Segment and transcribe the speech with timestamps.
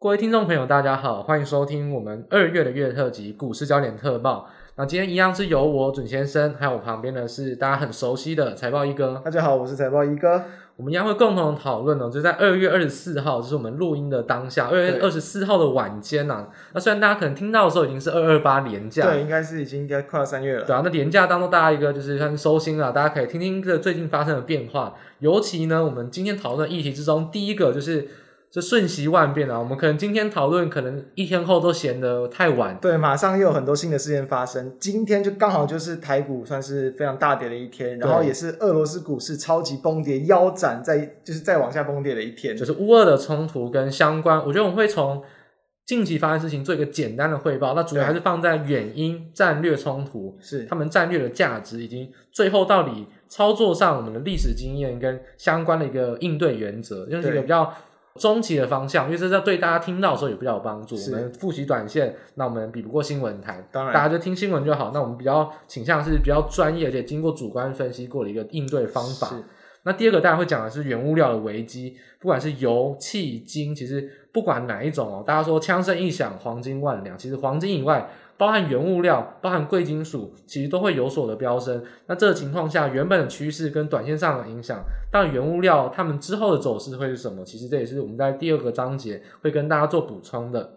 [0.00, 4.48] 各位听众朋友，大家好，欢迎收听我们二月的月特辑《股市焦点特报》。
[4.76, 9.20] 那今天一样是由我准先生，还有我旁边的是大家很熟悉的财报一哥。
[9.24, 10.44] 大家好，我是财报一哥。
[10.76, 16.48] 我们一样会共同讨论呢，就在二月二十四号，就是我们录音的当下，二月二十四号的晚间呐、啊。
[16.74, 20.64] 那虽然大家可能听到的时候已经是二二八年假，对，应该是已经应该快要三月了。
[20.64, 24.94] 对啊，那年假当中大家一个就是算收心了，大家可以听听这最近发生的变化。
[25.18, 28.06] 尤其呢，我们今天讨论的议题之中，第一个就是。
[28.50, 29.58] 这瞬息万变啊！
[29.58, 32.78] 我们可能今天讨论，可能一天后都嫌得太晚。
[32.80, 34.74] 对，马上又有很多新的事件发生。
[34.80, 42.56] 今天就刚好就是台股算是非常大跌的一天，然后也是俄罗斯股市超级崩跌、腰斩，在就是再往下崩跌的一天。
[42.56, 45.22] 就是乌俄的冲突跟相关，我觉得我们会从
[45.84, 47.74] 近期发生事情做一个简单的汇报。
[47.74, 57.70] 那主要还是放在远因、战略冲突是他们战略的价值，以及最后到底操作上我们的历史经验跟相关的一个应对原则，就是一个比较。
[58.18, 60.96] 中期的方向，因为这在对大家听到的时候也比较有帮助。
[60.96, 64.90] 我们复习短线，那我们比不过新闻台，当然大家就听新闻就好。
[64.92, 69.30] 那我们比较倾向是比较专业，而且经过主观分析过的一个应对方法。
[69.84, 78.08] 那第二个大家会讲的是原物料的危机，不管是油气、金，其实不管哪一种哦，大家说枪声一响，黄金万两，其实黄金以外。
[78.38, 81.82] 包含原物料，包含贵金属，其实都会有所的飙升。
[82.06, 84.80] 那这个情况下，原本的趋势跟短线上的影响，
[85.10, 87.44] 但原物料它们之后的走势会是什么？
[87.44, 90.74] 其实这也是我们在第二个章节会跟大家做补充的。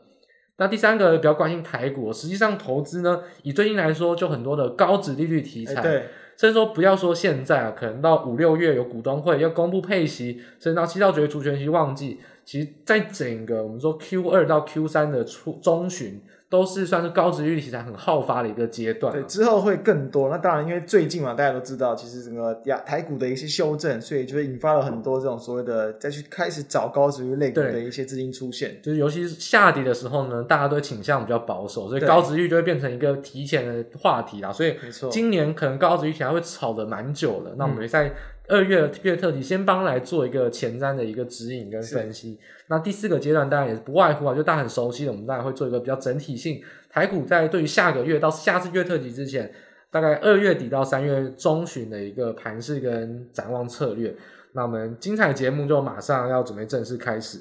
[0.57, 5.75] 那第三个比较关心台股，实际上投资呢，以最近来说，就很多的高值利率题材。
[5.75, 5.93] 欸、对，
[6.37, 16.19] 甚至说不要说现在啊，可能到五六月有股东会要公布配息，甚至到七到九月除权息旺季，其实在整个我们说 Q 二到 Q 三的初中旬。
[16.51, 20.27] 都是算是高殖利率题材很好发的一个阶段，对，之后会更多。
[20.27, 28.77] 那当然，因为最近嘛，大家都知道，其实整个亚台股的一些修正，所以就会引发了很多这种所谓的再去开始找高殖利率类股的一些资金出现。
[28.83, 34.51] 就是尤其是下跌的时候呢，大家都倾向比较保守，所以高殖利率就会变成一个提前的话题啦。
[34.51, 37.55] 所以，没错，今年可能高殖利率题材会炒的蛮久的。
[37.57, 38.11] 那我们在
[38.51, 42.37] 二月月特辑先帮来做一个前瞻的一个指引跟分析。
[42.67, 46.61] 那第四个阶段当然也是不外乎啊，就大家很熟悉的，我们当然会做一个比较整体性。
[46.89, 49.49] 台股在对于下个月到下次月特辑之前，
[49.89, 54.13] 大概二月底到三月中旬的一个盘势跟展望策略。
[54.51, 57.39] 那我们精彩节目就马上要准备正式开始。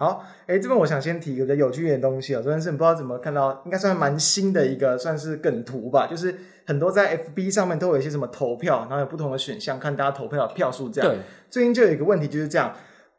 [0.00, 6.34] 好，哎，这边我想先提一个比较有趣一点的东西啊，昨天是不知道怎么看到，应该算蛮新的一个算是梗图吧，就是
[6.66, 11.10] 很多在 FB 上面都有一些什么投票，然后有不同的选项，看大家投票的票数这样。
[11.10, 11.18] 对，
[11.50, 12.74] 最近就有一个问题就是这样，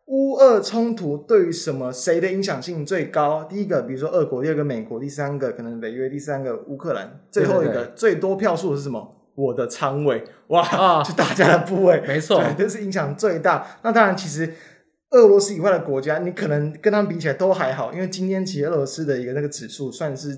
[0.08, 3.44] 乌俄冲突对于什么谁的影响性最高？
[3.44, 9.18] 第一个，比如说俄国；第二个美国；第三个可能北约；第三个乌克兰；最后一个最多票数的是什么？
[9.36, 13.68] 我的仓位，哇，啊、 就大家的部位，没错，这是影响最大。
[13.84, 14.52] 那当然，其实。
[15.12, 20.38] 俄罗斯以外的国家，你可能跟他们比起来都还好，因为今天其实俄罗斯的一个那个指数算是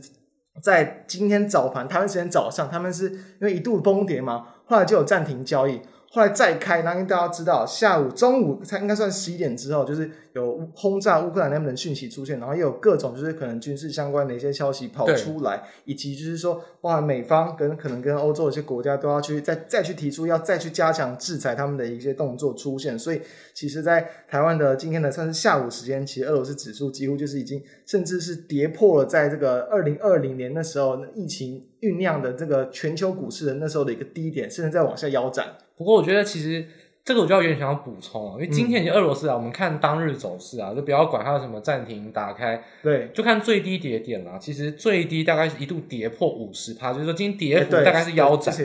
[0.61, 5.79] 在今天早盘他们时间早上，他们是因为一度崩跌嘛，后来就有暂停交易。
[6.13, 23.19] 后来再开，然后因为大家知道，下午中午才应该算十一点之后，就是有轰炸乌克兰那边的讯息出现，然后又有各种就是可能军事相关的一些消息跑出来，以及就是说，包含美方跟可能跟欧洲的一些国家都要去再再去提出要再去加强制裁他们的一些动作出现，所以
[23.55, 35.47] 其实，在台湾的今天的算是下午时间，其实俄罗斯指数几乎就是已经甚至是跌破了在这个二零二零年那时候疫情酝酿的这个全球股市的那时候的一个低点，甚至在往下腰斩。
[35.83, 36.65] 不过我觉得其实
[37.03, 44.37] 这个我就要有点想要补充啊，因为今天已经俄罗斯啊，我们看当日走势啊，就不要管它什么暂停、打开，对，就看最低跌点啦。
[44.39, 48.55] 其实最低大概是一度跌破五十趴，就是说今天跌幅大概是腰斩。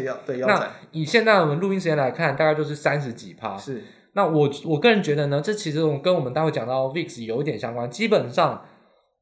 [0.46, 3.58] 那以现在我们录音时间来看，大概就是三十几趴。
[3.58, 3.82] 是。
[4.12, 7.90] 那我我个人觉得呢，这其实我跟我们待会讲到 VIX 有一点相关。
[7.90, 8.64] 基本上，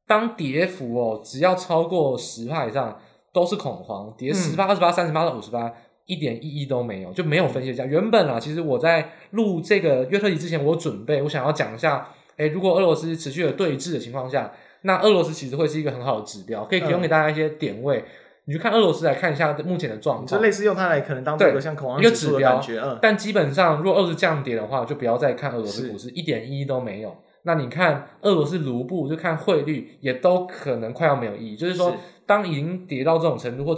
[0.07, 2.99] 当跌幅哦只要超过十趴以上，
[3.33, 5.73] 都是恐慌，跌十八、二十八、三十八到五十趴。
[6.07, 7.85] 一点意义都没有，就没有分析价。
[7.85, 12.07] 原本啊，其实我在录这个约特辑之前，我准备，我想要讲一下，
[12.37, 14.51] 诶，如果俄罗斯持续的对峙的情况下，
[14.81, 17.99] 那俄罗斯其实会是一个很好的指标，可以提供给大家一些点位。
[17.99, 18.05] 嗯、
[18.45, 22.79] 你去看俄罗斯来看一下目前的状况，就类似用它来可能当做一个像恐慌指数的感觉。
[22.79, 27.13] 嗯，但基本上，如果俄罗斯降跌的话，就不要再看俄罗斯股市，一点意义都没有。
[27.43, 31.55] 那你看俄罗斯卢布，就看汇率，也都可能快要没有意义。
[31.55, 31.95] 就是说，
[32.25, 33.73] 当已经跌到这种程度或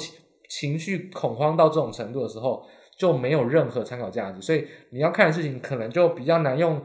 [0.50, 2.66] 情绪恐慌到这种程度的时候，
[2.98, 4.42] 就没有任何参考价值。
[4.42, 6.82] 所以你要看的事情，可能就比较难用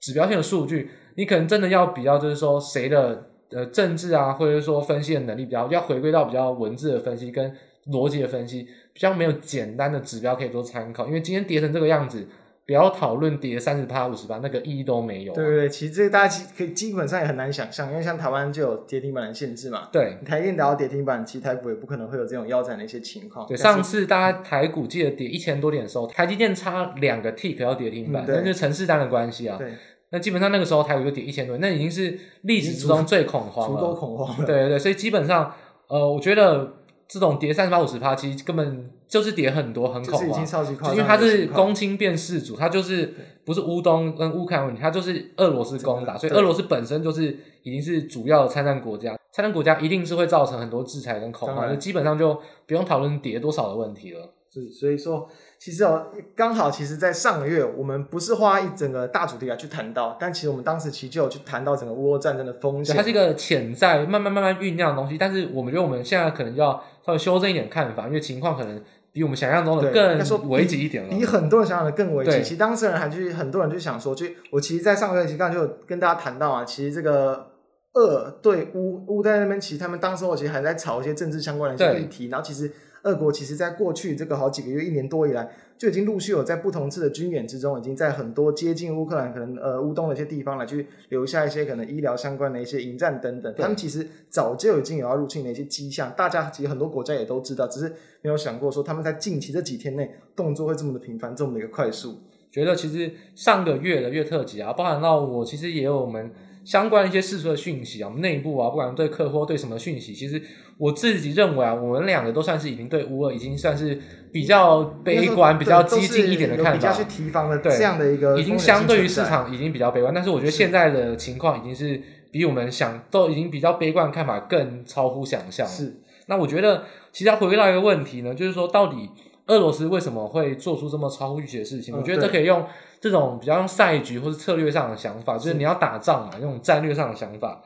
[0.00, 0.90] 指标性的数据。
[1.16, 7.52] 你可能真的要比较，就是说谁的呃政治啊，或者说分析的能力比较，要回归到比较文字的分析跟
[7.90, 11.06] 逻辑的分析，比较没有简单的指标可以做参考。
[11.06, 12.28] 因为今天跌成这个样子。
[12.66, 15.36] 不要讨论跌三十趴五十趴，那个意义都没有、啊。
[15.36, 19.88] 对对对，其实这个大家其可以基本上也很难想象，因为像台湾就有跌停板的限制嘛。
[19.92, 23.46] 对，台电打到跌停板，其实台股也不可能会有这种腰斩的一些情况。
[23.46, 29.56] 对，上次大家台股记得跌一千多点的时候，台积电差两个 tick 要跌停板，那、嗯、就是程式单的关系啊。
[29.56, 29.72] 对，
[30.10, 34.44] 那基本上那个时候台股就跌一千多，那已经是历史之中最恐慌了，足够恐慌了。
[34.44, 35.54] 对对对，所以基本上，
[35.86, 36.75] 呃，我觉得。
[37.08, 40.46] 这种跌三十趴五十趴，其实根本就是跌很多，很恐慌。
[40.92, 43.14] 因为它是攻亲变世主，它就是
[43.44, 54.32] 不是乌东跟乌克兰问题，它就是俄罗斯攻打，所以俄罗斯本身就是已经是主要的参战国家，参战国家一定是会造成很多制裁跟恐慌，就基本上就不用讨论跌多少的问题了。
[54.52, 55.28] 是，所以说。
[55.58, 62.94] 其实哦，刚好，其实，在上个月，我们不是花一整个大主题来去谈到，但其实我们当时其实就有去谈到整个乌俄战争的风险。
[62.94, 68.82] 它是一个潜在、慢慢慢慢酝酿的东西，但是我们觉得我们现在可能就要稍微修正一点看法，因为情况可能
[69.12, 71.08] 比我们想象中的更危急一点了。
[71.08, 72.42] 比很多人想象的更危急。
[72.42, 77.52] 其实当事人还去，很多人就想说，就我其实，在上个月其实刚才就跟大家谈到啊，其实这个
[77.94, 82.72] 俄对乌乌在那边，其实他们当时我其实还在炒一些政治相关的一些议题，然后其实。
[83.02, 85.48] 俄国其实，在过去这个好几个月、一年多以来，
[85.78, 93.54] 就已经陆续有在不同次的军演之中，已经在很多接近乌克兰、可能呃乌东的一些地方来去留下一些可能医疗相关的一些营战等等。
[93.58, 97.92] 他们其实早就已经有要入侵的一些迹象，大家其实很多国家也都知道，只是
[98.22, 102.20] 没有想过说他们在近期这几天内动作会这么的频繁，这么的一个快速。
[102.50, 106.30] 觉得其实上个月的月特辑啊，包含到我其实也有我们。
[106.64, 110.42] 相关一些事出的讯息啊，我们内部啊，不管对客户对什么讯息，其实
[110.78, 113.98] 我自己认为啊，我们两个都算是已经对乌俄已经算是
[114.32, 120.12] 比较悲观、比较激进一点的看法，比较去提防的这样的一个，已经相对于市场已经比较悲观。
[120.12, 122.00] 但是我觉得现在的情况已经是
[122.30, 125.66] 比我们想都已经比较悲观的看法更超乎想象。
[125.66, 125.96] 是，
[126.26, 129.10] 那我觉得其实要回归到一个问题呢，就是说到底
[129.46, 131.94] 俄罗斯为什么会做出这么超乎预期的事情？
[131.94, 132.64] 嗯、我觉得这可以用。
[132.98, 137.62] 这种比较用赛局或是策略上的想法，就是你要打仗嘛，那种战略上的想法。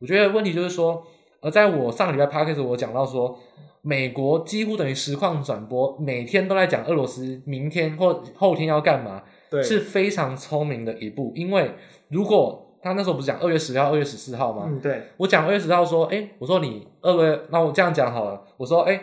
[0.00, 1.04] 我觉得问题就是说，
[1.40, 3.38] 呃，在我上个礼拜 podcast 我讲到说，
[3.82, 11.32] 美国几乎等于实况转播，每天都在讲俄罗斯明天或后天要干嘛，对，是非常聪明的一步。
[11.34, 11.74] 因为
[12.08, 14.64] 如果他那时候不是讲二月十号、二月十四号吗？
[14.66, 15.02] 嗯，对。
[15.16, 19.00] 我讲二月十号说，哎，我说你二月，那我这样讲好了，我说，哎，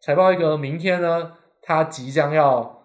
[0.00, 1.32] 财报一个明天呢，
[1.62, 2.82] 他即将要，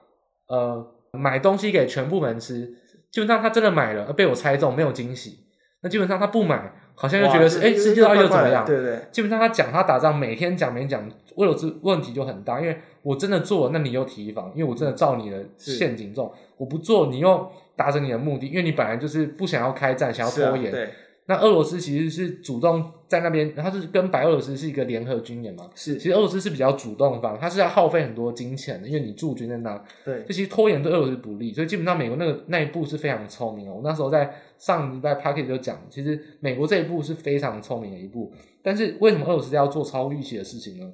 [0.47, 0.89] 呃。
[1.15, 2.65] 买东西给全部人吃，
[3.11, 5.45] 基本上他真的买了，被我猜中，没有惊喜。
[5.83, 8.63] 那基本上他不买，好像又觉得是，哎，世界上又怎么样？
[8.66, 9.00] 对对。
[9.12, 12.62] 基本上他讲他打仗，每天讲每天讲，为了这问题就很大。
[12.62, 20.72] 因为我真的做了，那你又提防，因为我真的照你的陷阱中，我不做，你又达成你的目的，因为你本来就是不想要开战，想要拖延。
[20.72, 20.90] 对。
[21.25, 25.69] 那俄罗斯其实是主动在那边，他是跟白俄罗斯是一个联合军演嘛？
[25.75, 29.80] 是，其实俄罗斯是比较主动方，他是要耗费很多金钱的，因为你驻军在那。
[30.04, 33.71] 对，这其实拖延对俄罗斯不利，所以基本上美国那个那一步是非常聪明的。
[33.71, 38.33] 我那时候在上一代 p a c k e t 就讲，其实美国这一步是非常聪明的一步。
[38.63, 40.92] 但是为什么俄罗斯要做超预期的事情呢？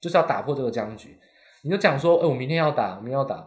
[0.00, 1.18] 就是要打破这个僵局。
[1.64, 3.46] 你就讲说，哎、欸，我明天要打，我明天要打，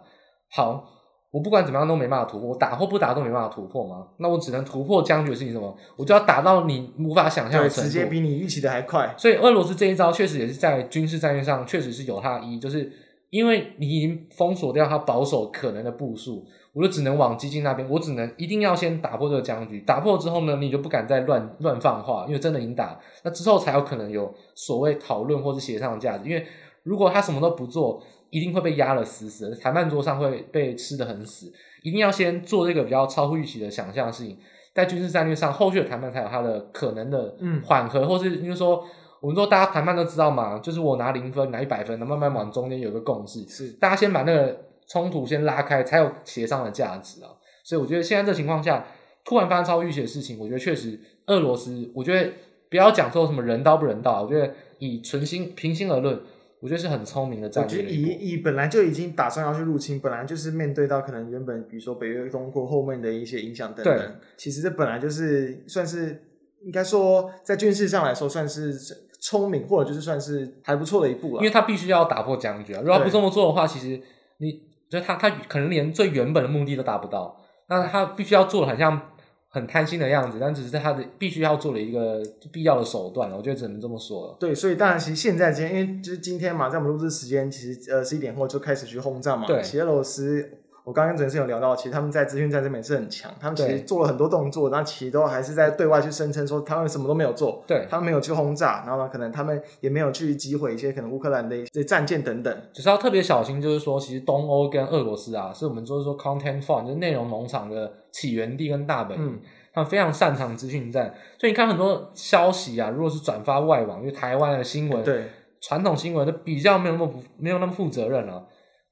[0.51, 0.91] 好。
[1.35, 4.07] 我不管怎么样都没办法突破，我打或不打都没办法突破嘛。
[4.19, 5.75] 那我只能突破僵局的事情什么？
[5.97, 9.13] 我就要打到你无法想象的程度，直接比你预期的还快。
[9.17, 12.89] 所以俄罗斯这一招确实也是在军事战略上确实是有它的意义，就是
[13.31, 19.81] 因为你已经封锁掉它保守可能的步数，我就只能往激进那边，我只能一定要先打破这个僵局。
[19.81, 26.29] 打破之后呢，你就不敢再乱乱放话，因为真的已经打，那之后才有可能有所谓讨论或是协商的价值。
[26.29, 26.45] 因为
[26.83, 28.01] 如果他什么都不做，
[28.35, 31.49] 一定会被压得死死的，谈判桌上会被吃得很死。
[31.83, 34.37] 一定要先做这个比较超乎预期的想象的事情，
[34.73, 38.83] 在军事战略上，后续的谈判才有它的可能的缓和，嗯、或是因为说，
[39.21, 47.31] 我们说大家谈判都知道嘛，就是我拿零分，拿一百分，能慢慢往中间有个共识，是大家先把那个冲突先拉开，才有协商的价值啊。
[47.63, 48.85] 所以我觉得现在这情况下，
[49.23, 52.29] 突然发生超乎预期的事情，我觉得确实俄罗斯，我觉得
[52.69, 56.19] 不要讲说什么人道不人道，我觉得以纯心平心而论。
[56.65, 57.77] 我觉得是很聪明的战略。
[57.77, 63.95] 我觉得以以本来就已经打算要去入侵，本来就是面对到可能原本比如说北约通过后面的一些影响等等。
[63.95, 66.23] 对其实这本来就是算是
[66.63, 68.73] 应该说在军事上来说算是
[69.19, 71.37] 聪明，或者就是算是还不错的一步啊。
[71.37, 72.81] 因为他必须要打破僵局啊！
[72.83, 74.01] 如果不这么做的话，其实
[74.39, 77.39] 你就他他可能连最原本的目的都达不到。
[77.69, 79.11] 那他必须要做的很像。
[79.55, 82.21] 很贪心的样子，但只是他的必须要做的一个
[82.51, 84.35] 必要的手段，我觉得只能这么说了。
[84.37, 89.47] 对，所以当然，其实现在今天因为就是今天嘛，在我们录制时间，其实呃十一点后就开始去轰炸嘛。
[89.47, 90.51] 对，其实俄罗斯
[90.85, 102.57] 我刚刚跟陈先生有聊到，其实他们在资讯战这边是很强，他们其实做了很多动作，那其实都还是在对外去声称说他们什么都没有做，对，他们没有去轰炸，然后呢，可能他们也没有去击毁一些可能乌克兰的一些战舰等等。
[102.71, 109.25] 只是要特别小心，就是说，其实东欧跟俄罗斯啊，是我们就是说 content farm 就是内容农场的起源地跟大本营。
[109.25, 109.39] 嗯
[109.75, 115.25] 他们非常擅长资讯战，所以你看很多消息啊，如果是转发外网，因为台湾的新闻，对
[115.59, 118.43] 传统新闻都比较没有那么不没有那么负责任了、啊。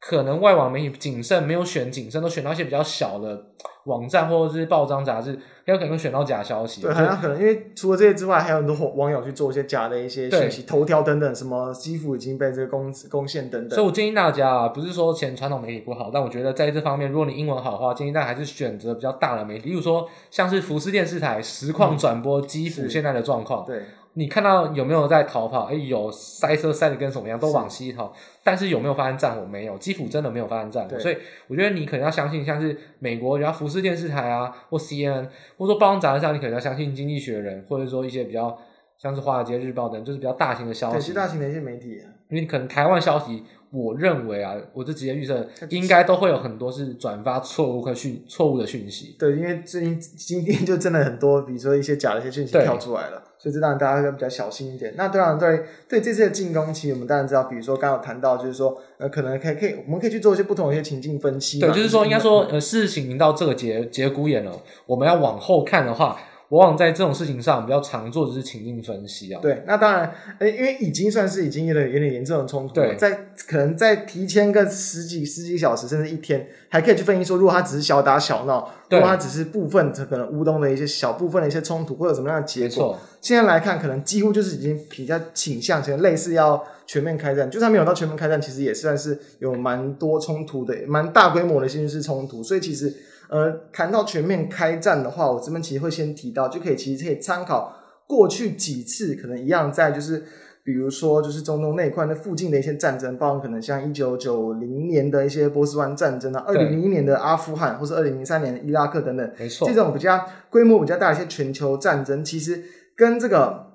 [0.06, 3.46] 可能外网媒体谨慎，没有选谨慎，都选到一些比较小的
[3.86, 5.40] 网站或者是报章杂志。
[5.66, 13.70] 很有可能选到假消息，对，很有可能，因为除了这些之外，还有很多网友去做一些假的一些信息，头条等等，什么基辅已经被这个攻攻陷等等。
[13.70, 23.66] 所以我建议大家啊，不是说前传统媒体不好，但我觉得在这方面，如果你英文好的话，建议大家还是选择比较大的媒体，例如说像是福斯电视台实况转播基辅现在的状况。
[23.66, 23.84] 对。
[24.16, 25.66] 你看到有没有在逃跑？
[25.66, 28.14] 哎，有塞车塞的跟什么一样，都往西逃。
[28.44, 29.46] 但是有没有发生战火？
[29.46, 31.00] 没有，基辅真的没有发生战火。
[31.00, 31.18] 所以
[31.48, 35.28] 我觉得你可能要相信，像是美国，然后福斯电视台啊，或 CNN，
[35.58, 38.58] 或者说报章杂志上，你可能要相信《经济学人》，或者说一些比较
[38.98, 40.96] 像是《华尔街日报》等，就是比较大型的消息。
[40.96, 42.10] 对，是大型的一些媒体啊。
[42.30, 43.44] 因为可能台湾消息。
[43.76, 49.16] 我认为啊，我就直接预测，应该都会有很多是转发错误和讯错误的讯息。
[49.18, 54.94] 对，因为最近今天就真的很多，比如说一些假的一些讯息跳出来了，所以这当然大家要比较小心一点。
[54.96, 61.60] 那当然对对这次的进攻，其实我们当然知道，比如说刚刚谈到，就是说呃，可能可以可以，我们可以去做一些不同的一些情境分析。
[61.60, 66.18] 对，就是说应该说呃，事情已经到这个节节骨眼了，我们要往后看的话。
[66.54, 69.40] 往往在这种事情上比较常做的是情境分析啊。
[69.42, 72.88] 对，那当然，诶，因为已经算是已经有点有点严重的冲突了。
[72.88, 73.12] 对，在
[73.48, 83.00] 可能在提前个十几十几小时甚至一天，还可以去分析说，如果他只是小打小闹，如果他只是部分可能乌东的一些小部分的一些冲突，会有什么样的结果？
[83.20, 87.50] 现在来看，可能几乎就是已经比较倾向成类似要全面开战。
[87.50, 92.44] 就算没有到全面开战，其实也算是有蛮多冲突的，蛮大规模的军事冲突。
[92.44, 92.94] 所以其实。
[93.30, 97.76] 呃，谈到全面开战的话，我这边其实会先提到，就可以其实可以参考
[98.08, 100.24] 过去几次可能一样在就是，
[100.64, 112.62] 比如说就是中东那一块那附近的一些战争，包括可能像一九九零年的一些波斯湾战争啊，二零零一年的阿富汗，或是二零零三年的伊拉克等等，没错，这种比较规模比较大的一些全球战争，其实
[112.96, 113.72] 跟这个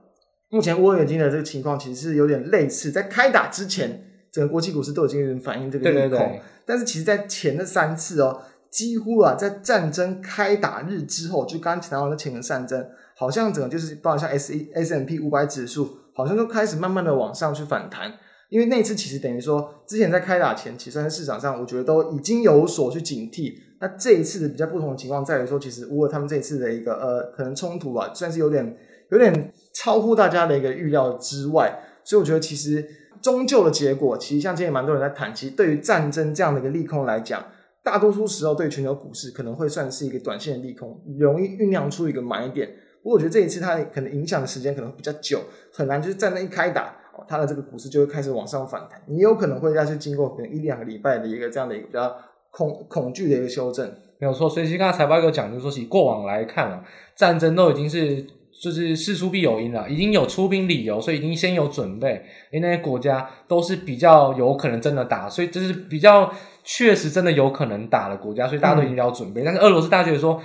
[0.50, 8.42] 目前乌俄演进的这个情况其实是有点类似，在开打之前，整个国际股市都已经有人反映这个利空，对对对，但是其实在前的三次哦。
[8.70, 18.12] 几乎啊，在战争开打日之后，就刚刚提到的前个战争，好像整个就是包括像 S E S M P 五百指数，好像都开始慢慢的往上去反弹。
[18.50, 23.54] 因为那次其实等于说，之前在开打前，其实在市场上，我觉得都已经有所去警惕。
[23.80, 28.76] 那这一次的比较不同的情况在于说，其实乌俄他们这一次的一个呃，可能冲突啊，算是有点
[29.10, 31.78] 有点超乎大家的一个预料之外。
[32.04, 32.86] 所以我觉得，其实
[33.20, 37.44] 终究的结果，其实像今天蛮多人在谈，其实对于战争这样的一个利空来讲。
[37.82, 42.68] 大多数时候，对全球股市可能会算是一个短线的利空，容易酝酿出一个买点。
[43.02, 45.40] 不过，我觉得这一次它可能影响的时间可能比较久，
[45.72, 46.94] 很难就是在那一开打，
[47.26, 49.00] 它的这个股市就会开始往上反弹。
[49.06, 52.14] 你有可能会再去经过可能一两个礼拜的一个这样的一个比较
[52.50, 53.90] 恐恐惧的一个修正。
[54.18, 56.84] 没有错，所以其实刚才财报有讲，就是说，起过往来看啊，
[57.16, 58.20] 战争都已经是
[58.60, 62.20] 就是事出必有因了，已经有出兵理由，所以已经先有准备。
[62.50, 66.30] 因为那些国家都是比较有可能真的打，所以这是比较。
[66.70, 69.40] 确实真的有可能打的国家，所以大家都已经要准备。
[69.40, 70.38] 嗯、但是俄罗斯大家觉得说，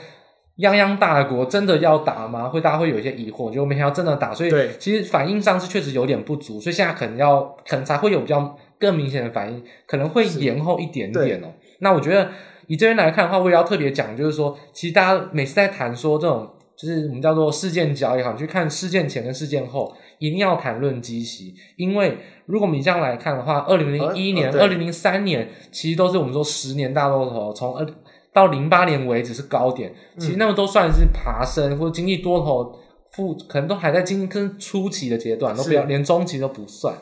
[0.57, 2.47] 泱泱大国真的要打吗？
[2.47, 11.47] 会大家会有一些疑惑，就没想到真的打，所以其实反应上是确实有点不足，所以现在可能要可能才会有比较更明显的反应，可能会延后一点点哦。
[11.79, 12.29] 那我觉得
[12.67, 16.49] 以这边来看的话，我也要特别讲，就是说，其实大家每次在谈说这种。
[16.83, 27.87] 就是我们叫做事件角也好，去看事件前跟事件后，一定要谈论基期，因为如果我们这样来看的话，二零零一年、二零零三年其实都是我们说十年大多头，从二
[28.33, 32.77] 到零八年为止是高点，其实那么都算是爬升或者经济多头
[33.11, 36.93] 负，可能都还在经济初期的阶段，都不要连中期都不算。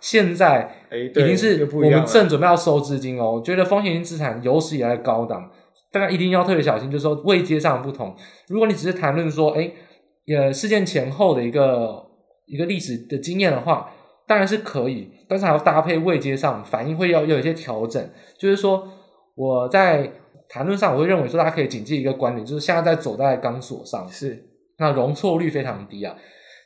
[0.00, 5.50] 现在已经是我们正准备要收资金哦，我觉得风险性资产有史以来高档。
[5.92, 8.14] 大家一定要特别小心，就是说位阶上的不同。
[8.48, 9.70] 如果你只是谈论说，哎，
[10.28, 12.04] 呃，事件前后的一个
[12.46, 13.90] 一个历史的经验的话，
[14.26, 18.10] 当然是可以，但是还要搭配位阶上反应会要有一些调整。
[18.38, 18.86] 就是说，
[19.34, 20.10] 我在
[20.48, 24.44] 谈论上，我会认为说，大家可以谨记一个观点，就是现在在走在钢索上，是
[24.78, 26.14] 那容错率非常低啊，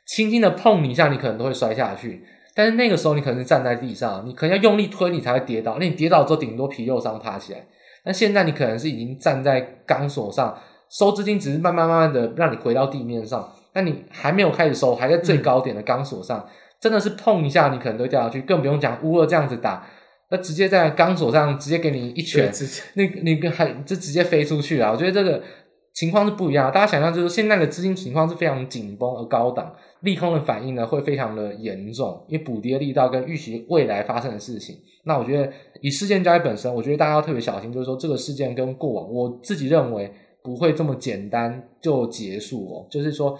[0.06, 2.24] 轻轻的碰你一下，你可能都会摔下去。
[2.54, 5.76] 但是那个时候，你可能是站在地上，你可能要用力推，你才会跌倒。
[5.78, 7.64] 那你跌倒之后，顶多皮肉伤爬起来。
[8.04, 16.46] 那现在你可能是已经站在钢索上，收资金只是慢慢慢慢的让你回到地面上，那你还没有开始收，还在最高点的钢索上，嗯、
[16.80, 19.86] 真的是碰一下你可能都掉下去，更不用讲乌二这样子打，
[20.30, 22.50] 那直接在钢索上直接给你一拳，
[22.94, 24.90] 那那个还就直接飞出去啊！
[24.90, 25.42] 我觉得这个
[25.92, 26.70] 情况是不一样。
[26.72, 34.76] 大家想象就是现在的资金情况是非常紧绷而高档，利空的反应呢会非常的严重，因为补跌力道跟预期未来发生的事情。
[35.04, 43.38] 那我觉得以事件交易本身，我觉得大家要特别小心，就是说这个事件跟过往，我自己认为不会这么简单就结束哦，就是说。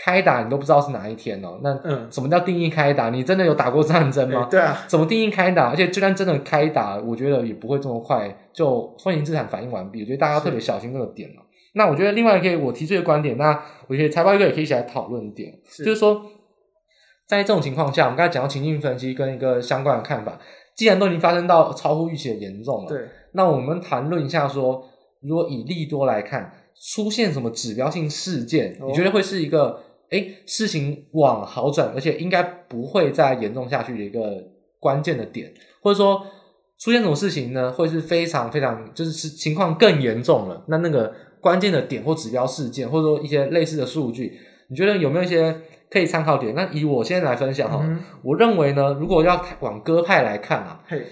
[0.00, 3.10] 开打你都不知道是哪一天哦，那嗯，什么叫定义开打？
[3.10, 4.46] 你真的有打过战争吗？
[4.48, 5.70] 对啊，怎么定义开打？
[5.70, 10.02] 而且就算真的开打，我觉得也不会这么快就风险资产反应完毕。
[10.02, 11.28] 我觉得大家要特别小心这个点。
[11.78, 16.22] 那我觉得另外可以我提出一个观点，那我觉得财报一哥也可以一起来讨论点，是就是说
[17.26, 20.38] 在这种情况下，我们刚才讲到情境分析跟一个相关的看法，
[20.76, 24.84] 既然都已经发生到超乎预期的严重了，对，那我们谈论一下说，
[25.22, 26.52] 如果以利多来看，
[26.92, 29.84] 出现什么指标性事件，哦、你觉得会是一个？
[30.10, 34.42] 哎，事情往好转，而且应该不会再严重下去的一个
[34.80, 36.24] 关键的点，或者说
[36.78, 40.64] 出现这种事情呢，会是非常非常就是情况更严重了。
[40.68, 45.54] 那那个关键的点或指标事件，或者说一些类似的数据，你觉得有没有一些
[45.90, 46.54] 可以参考点？
[46.54, 51.02] 那以我现在来分享哈，嗯、我认为呢，如果要往鸽派来看啊，嘿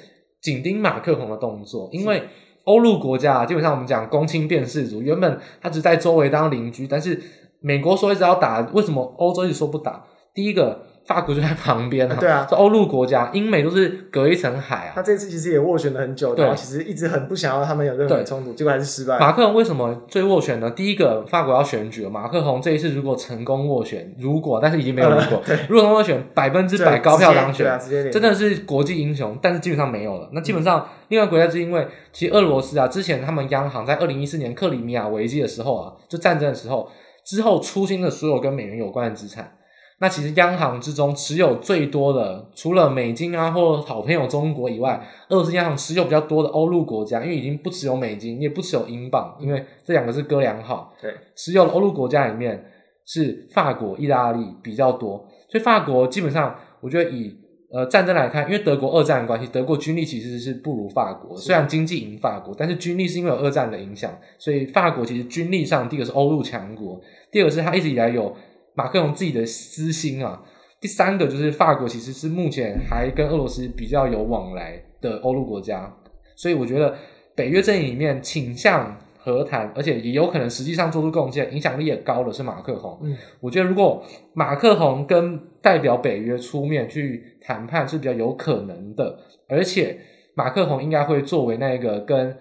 [0.41, 2.23] 紧盯马克宏的动作，因为
[2.65, 7.21] 欧陆国家基本上我们讲公亲变事族，原本他只在周围当邻居，但是。
[7.63, 10.05] 美国说一直要打，为什么欧洲一直说不打？
[10.35, 14.93] 第一个，法国就在旁边啊，对啊，这欧陆国家，英美都是隔一层海啊。
[14.97, 19.19] 他这次其实也斡旋了很久，对，其实一直很不想要他们有任何冲突，结果还是失败。
[19.19, 20.71] 马克龙为什么最斡旋呢？
[20.71, 27.79] 第一个，法国要选举了，马克龙这一次如果成功斡旋，如果但是已经没有如果， 对，如果他们选百分之百高票当选，啊、
[28.11, 30.29] 真的是国际英雄，但是基本上没有了。
[30.33, 36.89] 那基本上，嗯、另外国家是因为其实俄罗斯啊，之前他们央行在二零一四年克里米亚危机的时候啊，就战争的时候。
[37.27, 39.51] 之后出清的所有跟美元有关的资产，
[39.99, 45.01] 那其实央行之中持有最多的，除了美金啊或好朋友中国以外，
[45.31, 50.93] 俄罗斯央行持有比较多的欧陆国家，因为已经不持有美金，也不持有英镑，因为这两个是哥俩好。
[51.01, 52.65] 对，持有的欧陆国家里面
[53.07, 57.41] 是法国、意大利比较多，所以法国基本上我觉得以。
[57.69, 61.37] 呃，战争来看，因为德国二战的关系，德国军力其实是不如法国。
[61.37, 66.99] 虽然经济赢法国，但是军力是因为有二战的影响，所以法国其实军力上，第一个是欧陆强国，
[67.33, 68.35] 第二个是它一直以来有
[68.77, 70.41] 马克龙自己的私心啊，
[70.81, 75.93] 第三个就是法国其实是目前还跟俄罗斯比较有往来的欧陆国家，
[76.37, 76.97] 所以我觉得
[77.35, 78.97] 北约阵营里面倾向。
[79.19, 82.97] 和谈，而且也有可能实际上做出贡献，影响力也高的是马克宏。
[83.03, 84.01] 嗯，我觉得如果
[84.35, 89.99] 马克宏跟代表北约出面去谈判是比较有可能的，而且
[90.37, 92.39] 马克宏应该会作为那个跟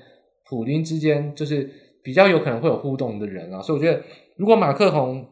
[0.47, 1.67] 普京之间就是
[2.03, 3.99] 比较有可能会有互动的人啊，所以我觉得
[4.37, 5.27] 如果马克宏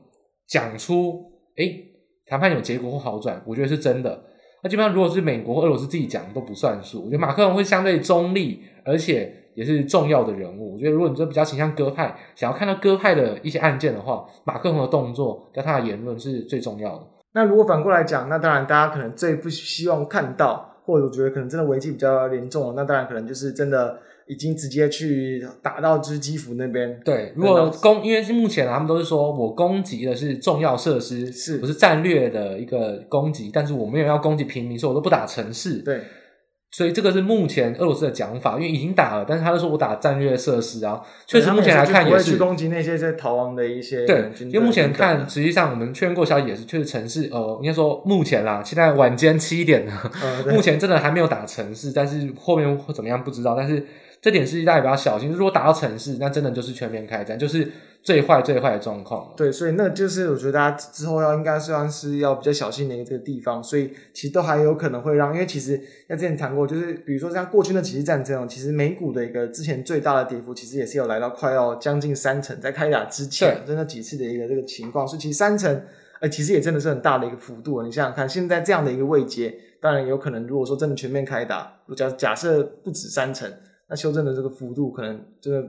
[0.47, 1.85] 讲出诶
[2.25, 4.23] 谈判有结果或好转，我觉得是真的。
[4.63, 9.39] 那基本上如果是美国或俄罗斯自己讲都不算数，我觉得马克龙会相对中立，而且。
[9.55, 17.03] 也是重要的人物，我觉得如果你这比较倾向鸽派，想要看到鸽派的一些案件的话，马克龙的动作跟他的言论是最重要的。
[17.33, 23.95] 那如果反过来讲，那当然大家可能最不希望看到，或者我觉得可能真的危机比较严重了，那当然可能就是真的
[24.27, 26.99] 已经直接去打到就是基辅那边。
[27.03, 33.49] 对，如果攻，因为是目前他们都是说我攻击的是重要设施，是不是战略的一个攻击？
[33.53, 35.79] 但是我没有要攻击平民，所以我都不打城市。
[35.79, 36.01] 对。
[36.75, 50.11] 所以这个是目前俄罗斯的讲法，因为已经打了，但是他就说我打战略设施啊，确实目前来看也是去攻击那些在逃亡的一些对，因为目前看实际上我们确认过消息也是确实城市呃，应该说目前啦，现在晚间七点了，
[50.51, 53.85] 目前真的还没有打城市，但是后面会怎么样不知道，但是。
[54.23, 57.69] 这点是大家比较小心，如果打到城市，那真的就是全面开战，就是
[58.01, 59.33] 最坏最坏的状况。
[59.35, 65.75] 对，所以那就是我觉得大家之后要应该算是要比较小心的一个地方，所以其实都还有可能会让，因为其实
[66.07, 75.83] 像之前谈过，就是比如说像过去那几次战争，其实美股的一个之前最大的跌幅，其实也是有来到快要将近三成，在开打之前，真的几次的一个这个情况，所以其实三成，
[76.21, 77.83] 呃，其实也真的是很大的一个幅度。
[77.83, 83.51] 你想想看，现在这样的一个位阶，当然有可能，如果说真的全面开打，假假设不止三成。
[83.93, 85.61] 那修正的这个幅度可能真的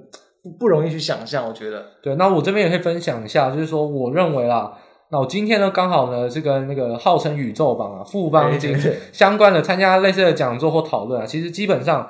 [0.43, 1.85] 不不容易去想象，我觉得。
[2.03, 4.73] 对，那我这边也可以分享一下，就是说，我认为啦，
[5.11, 8.75] 那我今天呢，刚好呢，是跟那个号称宇宙榜啊、富邦金
[9.13, 12.09] 相关的参加类似的讲座或讨论啊，其实基本上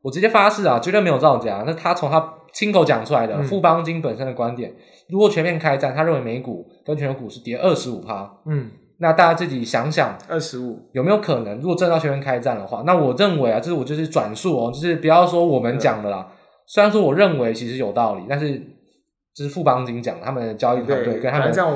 [0.00, 1.62] 我直接发誓啊，绝对没有造假。
[1.66, 4.74] 那他从他亲口讲出来的、嗯、富邦金本身的观点，
[5.10, 8.70] 如果全面开战，他认为美股跟全球股市跌二十五趴，嗯。
[9.02, 11.58] 那大家自己想想，二十五有没有可能？
[11.58, 16.28] 如果真的要全面开战的话，那我认为啊，这是我就是转述哦，就是不要说我们讲的啦。
[16.66, 18.58] 虽然说我认为其实有道理，但是
[19.34, 21.74] 就是富邦金讲他们的交易团队跟他们这样，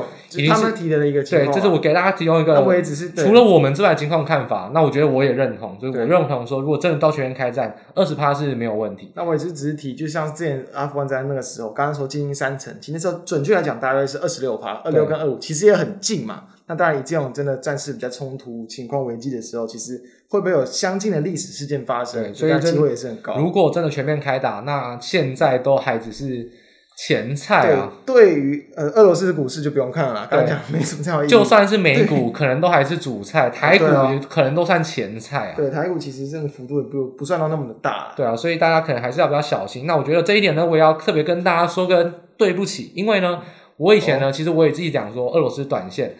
[0.50, 9.10] 他们提的一个情况、啊、对，这是我给大家提供一个，我也只是除了我们之外的情况看法，那我觉得我也认同，就是我认同说，如果真的到全面开战，二十趴是没有问题。
[9.16, 16.44] 那我也是只是提，就像之前阿富汗在那个时候，刚刚说精英三层，其实那时候准确来讲大概是二十六趴，二六跟二五其实也很近嘛。
[16.66, 22.34] 那当然以这种真的战事比较冲突、情况危机的时候，其实会不会有相近的历史事件发生？
[22.34, 23.38] 所以机会也是很高。
[23.38, 26.50] 如果真的全面开打，那现在都还只是。
[26.96, 31.28] 前菜啊，对，对于呃俄罗斯的股市就不用看了啦，刚没什么太好意思。
[31.28, 33.84] 就算是美股， 可能都还是主菜，台股
[34.28, 35.54] 可能都算前菜啊。
[35.56, 38.12] 对，台股其实这个幅度也不不算到那么的大。
[38.16, 39.86] 对啊，所以大家可能还是要比较小心。
[39.86, 42.04] 那我觉得这一点呢，我也要特别跟大家说个
[42.36, 43.40] 对不起，因为呢，
[43.76, 46.14] 我以前呢，其实我也自己讲说俄罗斯短线，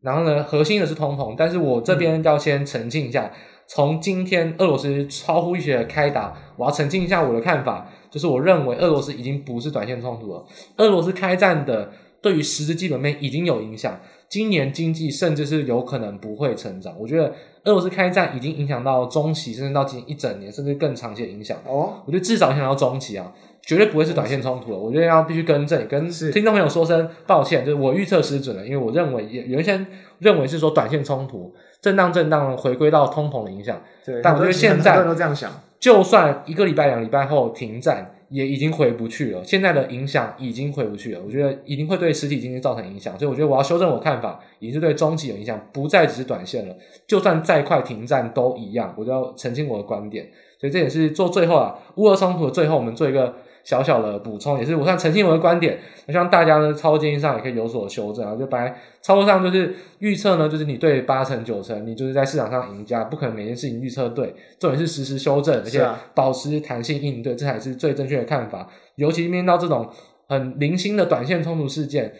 [0.00, 3.30] 然后呢，核心的是通膨，但是我这边要先澄清一下，
[3.66, 7.88] 从今天俄罗斯超乎预期的开打，我要澄清一下我的看法。
[8.10, 10.42] 就是我认为俄罗斯已经不是短线冲突了，
[10.78, 11.90] 俄罗斯开战的
[12.22, 16.94] 对于实质基本面已经有影响，今年经济甚至是有可能不会成长。
[16.98, 17.26] 我觉得
[17.64, 21.58] 俄罗斯开战已经影响到中期，甚至到今年一整年，甚至更长期的影响。
[21.66, 23.30] 哦，我觉得至少影响到中期啊，
[23.62, 24.78] 绝对不会是短线冲突了。
[24.78, 29.86] 我觉得要必须更正，跟听众朋友说声抱歉，就是我预测失准了，因为我认为也原先
[30.18, 33.80] 认为是说短线冲突，震荡震荡回归到通膨的影响。
[34.04, 35.50] 对，但我觉得现在都这样想。
[35.78, 39.44] 就算一个礼拜、两个礼拜后停战，也已经回不去了。
[39.44, 43.16] 现在的影响已经回不去了，我觉得一定会对实体经济造成影响。
[43.16, 46.74] 所以，我觉得我要修正我的看法，已经是对中期有影响，不再只是短线了。
[47.06, 50.26] 就算再快停战都一样，我就要澄清我的观点。
[50.60, 53.36] 所以，这也是做最后啊，乌俄冲突的最后，我们做一个。
[53.68, 55.78] 小小的补充，也是我算澄清我的观点，
[56.08, 58.34] 希望大家呢操作建议上也可以有所修正啊。
[58.34, 68.66] 就本来操作上就是预测呢，就是你对八成九成，你就是在市场上赢家，不可能每件事情预测对，重点是实时修正，而且保持弹性应对，这才是最正确的看法。
[68.94, 69.86] 尤其面到这种
[70.28, 72.10] 很零星的短线冲突事件，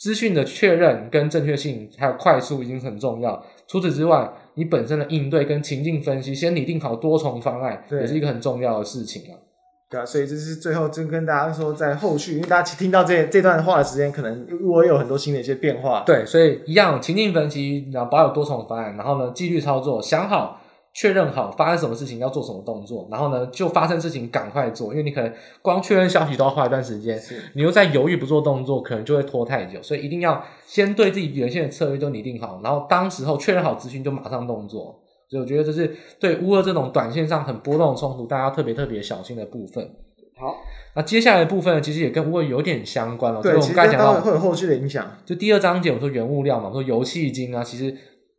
[0.00, 3.44] 资讯的确认跟正确性还有快速已经很重要。
[3.66, 9.36] 除此之外，你本身的应对跟情境分析，先拟定好多重方案，也是一个很重要的事情啊。
[9.90, 16.02] 对啊，所以这是最后就跟大家说，在后续，因为大家听到这这段话的时间，可能我也有很多新的一些变化。
[16.04, 20.60] 对，所以一样情境分析，然后保有多重方案，然后呢，纪律操作，想好、
[20.92, 27.18] 确认好发生什么事情要做什么动作，然后呢，就发生事情赶快做，因为你可能光确认消息都要花一段时间，
[27.54, 29.82] 你又在犹豫不做动作，可能就会拖太久。
[29.82, 35.00] 所以一定要先对自己原先的策略都拟定好，然后当时候确认好资讯就马上动作。
[35.30, 39.86] 所以我觉得这是对乌俄这种短线上很波动的冲突，大家要特别特别小心的部分。
[40.38, 40.56] 好，
[40.96, 43.42] 那接下来的部分呢，其实也跟乌俄有点相关了。
[43.42, 45.18] 对，我们刚才讲到会有后续的影响。
[45.26, 47.94] 就第二章节，我说原物料嘛，我说油气金啊，其实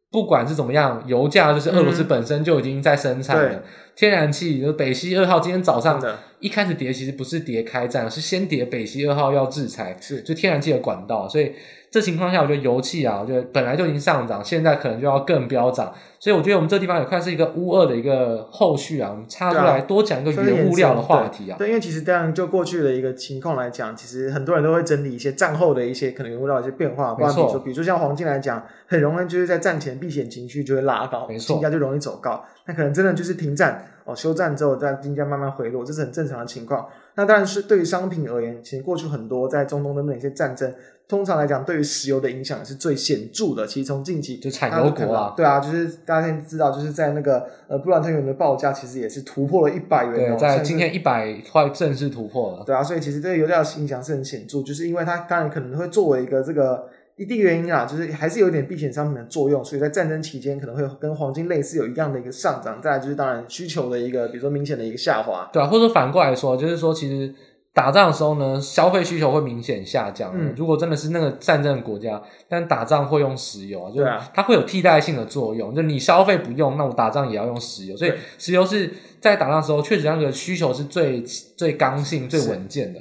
[0.09, 3.53] 不管是怎么样，油价就是俄罗斯本身就已经在生产了。
[3.53, 3.63] 嗯、
[3.95, 11.53] 天然气，就北溪二号今天早上的一开始跌，其实不是跌开战，是先跌北溪二号要制裁，是就天然气的管道，所以。
[11.91, 21.57] 这情况下，我觉得油气啊，我觉得本来就已经上涨，现在可能就要更飙涨，所以我觉得我们这地方也算是一个乌二的一个后续啊，我们插出来多讲一个原物料的话题啊。
[21.57, 27.33] 对，对，因为其实这样就过去的一个情况来讲，其实很多人都会整理一些战后的一些可能原物料的一些变化，没错。
[27.33, 32.45] 比如说，比如说像黄金来讲，很容易就是在战前避险情绪就会拉高，没错，金价就容易走高。
[32.65, 36.85] 那可能真的就是停战哦，休战之后，在金价慢慢回落，这是很正常的情况。
[37.19, 40.73] 那当然是对于商品而言，其实过去很多在中东的那些战争。
[41.05, 43.67] 通常来讲，对于石油的影响是最显著的。
[43.67, 50.37] 其实从近期就产油国啊，对啊，就是大家现在知道，就是在那个呃布兰特原油的报价，其实也是突破了一百元。
[50.37, 52.63] 对，在今天一百块正式突破了。
[52.63, 56.87] 对啊，所以其实对油价的影响是很显著，就是因为它当然可能会作为一个这个
[57.19, 62.81] 一定原因啊，就是还是有一点避险商品的作用，所以在战争期间可能会跟黄金类似有一样的一个上涨。
[62.81, 65.47] 再来就是当然需求的一个，比如说明显的一个下滑。
[65.53, 67.35] 对啊，或者反过来说，就是说其实。
[67.71, 70.33] 打仗的时候呢，消费需求会明显下降。
[70.35, 75.73] 嗯，如果真的是那个战争的国家，但打仗会用石油啊，就是它会有替代性的作用。
[75.73, 77.95] 就你消费不用，那我打仗也要用石油。
[77.95, 82.99] 所以石油是在打仗的时候，确实那个需求是最最刚性、最稳健的。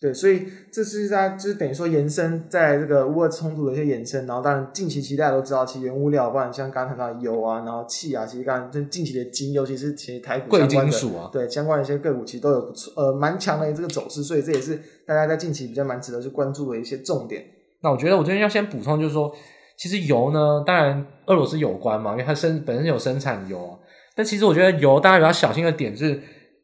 [0.00, 17.44] 对，所以这是在就是等于说延伸在这个乌俄冲突的一些延伸，然后当然近期其实大家都知道，其实原物料，不然像刚刚谈到油啊，然后气啊，其实刚刚就近期的金，尤其是其实台股相关的贵金属啊，对相关的一些个股其实都有不错呃蛮强的这个走势，所以这也是大家在近期比较蛮值得去关注的一些重点。
[17.82, 19.30] 那我觉得我这边要先补充，就是说
[19.76, 23.76] 其实油呢，当然俄罗斯有关嘛，因为它生本身有生产油啊，
[24.16, 26.18] 但其实我觉得油大家比较小心的点是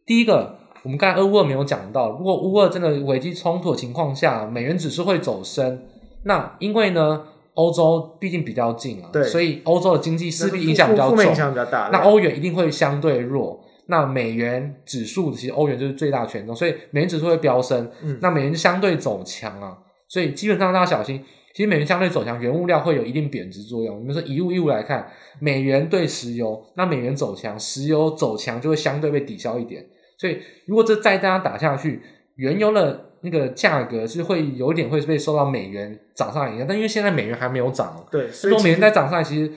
[0.06, 0.64] 第一个。
[0.86, 5.82] 我们刚才乌俄没有讲到，如果乌俄真的危机冲突的情况下，美元指数会走升，
[6.22, 13.60] 那因为呢，欧洲毕竟比较近啊，对，所以欧洲的经济势必影响比较重，影响比较大，那欧元一定会相对弱。
[13.88, 21.20] 那美元指数其实欧元就是最大权重，所以美元指数会飙升，嗯，那美元就相对走强啊，所以基本上大家小心。
[21.52, 23.96] 其实美元相对走强，原物料会有一定贬值作用。
[23.98, 25.08] 我们说一物一物来看，
[25.40, 29.82] 美元对石油，那美元走强，石油走强就会相对被抵消一点。
[30.18, 32.00] 所以如果这再这样打下去，
[32.36, 36.66] 原油的那个价格是会有点会被受到美元涨上来影响。
[36.66, 39.52] 但因为现在美元还没有涨，对，所以美元再涨上来，其实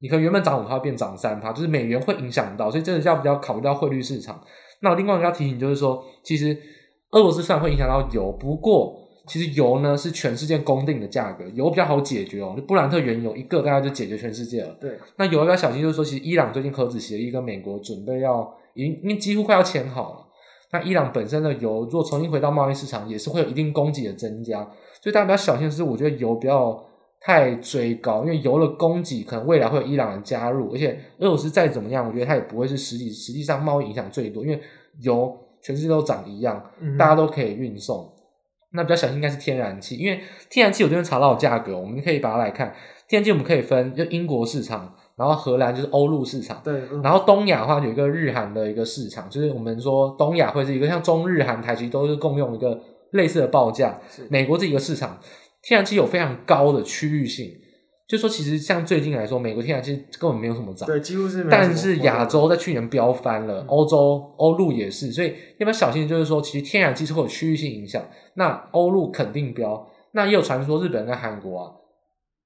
[0.00, 2.70] 你可能原本涨五趴变涨三趴，就是美元会影响到。
[2.70, 4.42] 所以这个要比较考虑到汇率市场。
[4.80, 6.56] 那我另外一个要提醒就是说，其实
[7.10, 9.04] 俄罗斯虽然会影响到油，不过。
[9.28, 12.54] 其实油呢是全世界公定的价格，油比较好解决哦。
[12.56, 14.74] 就布兰特原油一个大概就解决全世界了。
[14.80, 15.82] 对，那油要小心？
[15.82, 20.26] 就是说，其实伊朗最近核子协议跟美国准备要，已经因为几乎快要签好了。
[20.70, 24.60] 那伊朗本身的油如果重新回到贸易市场，也是会有一定供给的增加。
[25.02, 26.80] 所以大家比较小心的是，我觉得油不要
[27.20, 34.60] 太追高，因为油的供给可能未来会有伊朗的加入，而且俄罗斯再怎么样，我觉得它也不会是实际实际上贸易影响最多，因为
[35.00, 36.62] 油全世界都涨一样，
[36.96, 38.14] 大家都可以运送。
[38.72, 42.74] 那比较小心应该是天然气，因为天然气我这边查到价格，我们可以把它来看。
[43.08, 46.80] 天然气我们可以分，就英国市场，然后荷兰就是欧陆市场，对。
[47.02, 53.98] 然后东亚的话有一个日韩的一个市场，就是我们说东亚会是一个像中日韩台其实都是共用一个类似的报价。
[54.30, 55.18] 美国这一个市场，
[55.62, 57.50] 天然气有非常高的区域性。
[58.06, 61.50] 就说其实像最近来说，美国天然气根本没有什么涨，对，几乎是没有。
[61.50, 66.08] 但是亚洲在去年飙翻了，欧洲欧陆也是，所以要不要小心？
[66.08, 68.02] 就是说，其实天然气是会有区域性影响。
[68.32, 71.70] 那欧陆肯定飙，那也有传说日本跟韩国啊，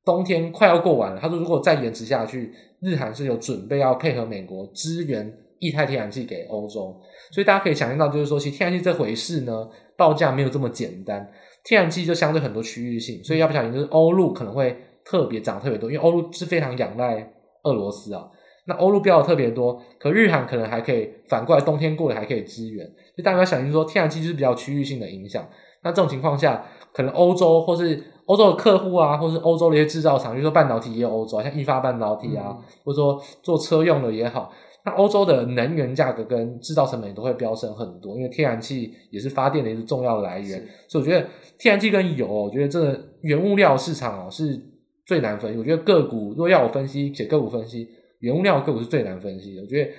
[0.04, 7.00] 冬天快要过完了，他说如果再延迟下去，日韩是有准备要配合美国支援液态天然气给欧洲。
[7.30, 11.30] 所以大家可以想象到，就是说，其实天然气这回事呢，报价没有这么简单。
[11.64, 14.76] 天然气就相对很多区域性，所以要不小心，就是欧陆可能会。
[15.04, 17.28] 特别涨特别多，因为欧陆是非常仰赖
[17.64, 18.24] 俄罗斯啊。
[18.66, 22.88] 那欧陆飙的特别多，可日韩可能还可以反过来，冬天过了还可以支援。
[23.16, 25.44] 就大家要小心说，天然气就是比较区域性的影响。
[25.82, 28.00] 那这种情况下，可能欧洲或是
[28.32, 34.50] 欧洲的客户啊，或是欧洲的一些制造厂，比如说半导体也有欧洲，像意法半导体啊，嗯、或者说做车用的也好，
[34.84, 40.66] 那欧洲的能源价格跟制造成本也都会飙升很多，因为天然气也是发电的一个重要的来源。
[40.88, 41.26] 所以我觉得
[41.58, 44.72] 天然气跟油，我觉得这个原物料市场哦是。
[45.04, 47.88] 最难分析，我觉得个股如果要我分析，且个股分析，
[48.20, 49.60] 原物料个股是最难分析的。
[49.60, 49.90] 我觉得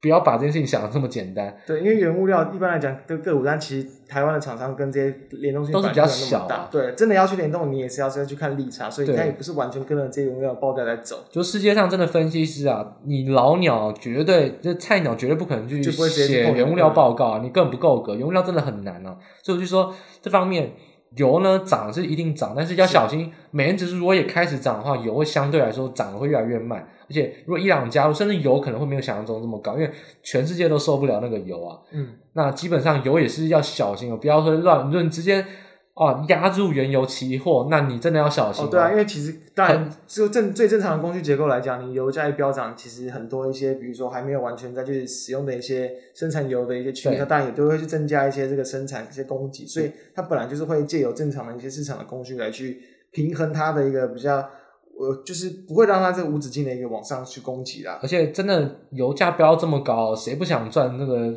[0.00, 1.56] 不要把这件事情想的这么简单。
[1.66, 6.68] 对，因为原物料一般来讲跟个股，但其实台湾的厂商跟这些联动性都是比较小的。
[6.70, 11.24] 对，真的要去联动，你也是要是要去看利差，所以它也不是完全跟着这些原物料报价在走。
[11.30, 18.14] 就世界上真的分析师啊，你老鸟绝对，这菜鸟绝对不可能去写原物料报告啊，你根本不够格。
[18.14, 20.72] 原物料真的很难啊，所以我就说这方面。
[21.16, 26.86] 油呢涨是一定涨，但是要小心，美元指数如果也开始涨的话，油会相对来说涨的会越来越慢。
[27.08, 29.90] 而且如果伊朗加入，甚至油可能会没有想象中这么高，因为
[30.22, 31.78] 全世界都受不了那个油啊。
[31.92, 35.44] 嗯，那基本上油也是要小心哦，不要说乱论直接。
[35.98, 38.64] 哦，压住原油期货，那你真的要小心。
[38.64, 52.80] 哦，对啊，因为其实当然就正最正常的供需结构来讲，你油价一飙涨，其实很多一些，比如说还没有完全再去使用的一些生产油的一些区域，它当然也都会去增加一些这个生产一些供给，所以它本来就是会借由正常的一些市场的供需来去
[53.10, 54.48] 平衡它的一个比较。
[55.00, 61.32] 呃就是不会让它这个无止境的一个往上去攻击啦，而且真的油价飙这么高，谁不想赚那个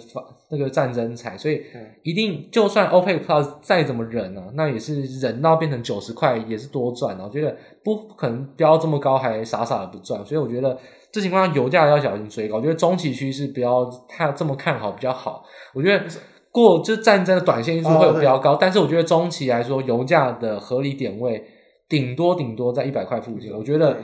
[0.51, 1.37] 那个战争财？
[1.37, 1.63] 所以
[2.03, 7.17] 一定就算 OPEC Plus 再怎么忍呢、啊，那也是忍到变成九十块也是多赚。
[7.19, 10.77] 我觉得不可能飙这么高还傻傻的不赚，所以我觉得
[11.11, 12.57] 这情况下油价要小心追高。
[12.57, 15.43] 我觉得中期趋势不要太这么看好比较好。
[15.73, 16.05] 我觉得
[16.51, 21.43] 过就战争的短线因素会有飙高，但是我觉得中期来说油价的合理点位。
[21.89, 23.97] 顶多顶多在一百块附近，我觉得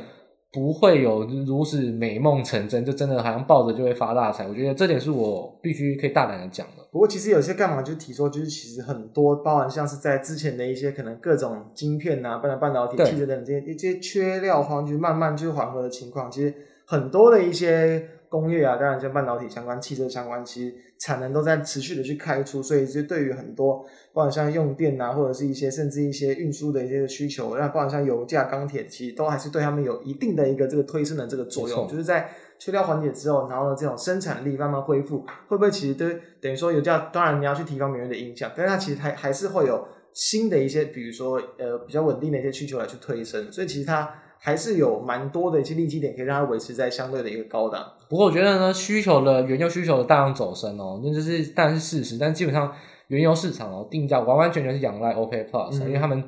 [0.58, 4.48] 不会有如此美梦成真，就真的好像抱着就会发大财。
[4.48, 6.84] 我觉得这点是我必须可以大胆的讲的。
[6.90, 16.32] 不过其实有些干嘛就提说，就是其实很多包含像是在之前的一些可能各种晶片啊、半半导体、汽车等这些一些缺料荒，就是慢慢就是缓和的情况。
[16.32, 16.52] 其实
[16.88, 18.10] 很多的一些。
[18.30, 31.88] 工业啊，当然像半导体相关、汽车相关，其实产能都在持续的去开出，所以就对于很多，包括像用电啊，或者是一些甚至一些运输的一些需求，那包括像油价、钢铁，其实都还是对他们有一定的一个这个推升的这个作用。
[31.88, 32.30] 就是在
[32.60, 36.06] 缺料缓解之后，然后呢，这种生产力慢慢恢复，会不会其实都
[36.42, 37.10] 等于说油价？
[37.14, 44.24] 当然你要去提高美元的影响，但是它其实还还是会有新的一些，比如说呃比较稳定的一些需求来去推升，所以其实它。
[44.40, 47.86] 还是有蛮多的一些利基点，可以让它维持在相对的一个高档。
[48.10, 52.18] 不过我觉得呢，需求的原油需求的大量走升哦，那就是当然是事实。
[52.18, 52.72] 但基本上
[53.08, 56.22] 原油市场哦，定价完完全全是仰赖 OPEC Plus，、嗯、因为他们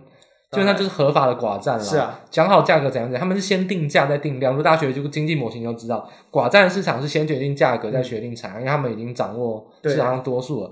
[0.51, 1.83] 基本上就是合法的寡占了。
[1.83, 4.53] 是啊，讲好价格怎样怎样，他们是先定价再定量。
[4.53, 10.71] 如果大家学这个经济模型就知道，寡占市场是先决定价格再决定产量，嗯，因为他们已经掌握市场上多数了。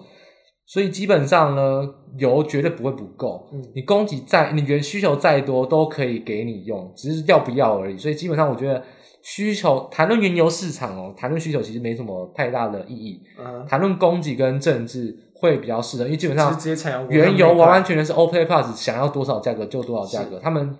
[0.67, 1.81] 所以基本上呢，
[2.17, 3.49] 油绝对不会不够。
[3.53, 7.97] 嗯，你供给再，你原需求再多都可以给你用，只是要不要而已。
[7.97, 8.83] 所以基本上我觉得
[9.23, 13.21] 需求谈论原油市场哦，谈论需求其实没什么太大的意义。
[13.39, 15.23] 嗯，谈论供给跟政治。
[15.39, 20.75] 会比较适合，因为基本上原油完完全全是 OPEC Plus 想要多少价格就多少价格，他们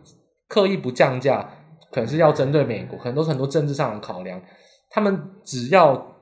[0.48, 1.48] 刻意不降价，
[1.92, 4.42] 可能是要针对美国，可能都是很多政治上的考量。
[4.90, 6.17] 他们只要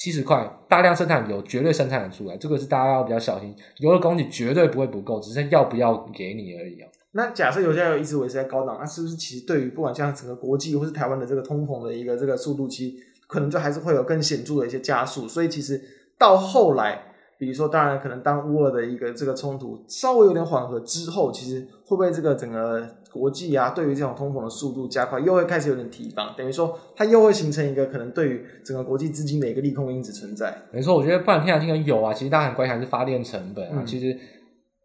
[0.00, 3.54] 七十块大量生产油，绝对生产得出来，这个是大家要比较小心。
[3.78, 6.88] 油的供给绝对不会不够，只是要不要给你而已啊。
[7.12, 15.28] 那假设油价又一直维持在高档，那是不是其实对于不管像整个国际或是台湾的这个通膨的一个这个速度期，可能就还是会有更显著的一些加速？
[15.28, 15.80] 所以其实
[16.18, 17.06] 到后来。
[17.38, 26.32] 比如说，当然可能当乌尔的一个这个冲突稍微有点缓和之后，其实会不会这个整个国际啊，对于这种通膨的速度加快，又会开始有点提防？
[26.38, 30.56] 等于说，它又会形成一个可能对于整个国际资金的一个利空因子存在。
[30.70, 33.78] 没错，我觉得不然天然气跟油啊，其实大家很关心还是发电成本啊。
[33.78, 34.16] 嗯、其实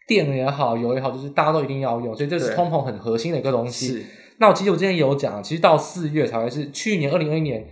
[0.08, 4.04] 电也好，油也好，就是大家都一定要用，所以这是通膨很核心的一个东西。
[4.40, 7.64] 那我其实我之前有讲，其实到四月才会是去年二零二一年，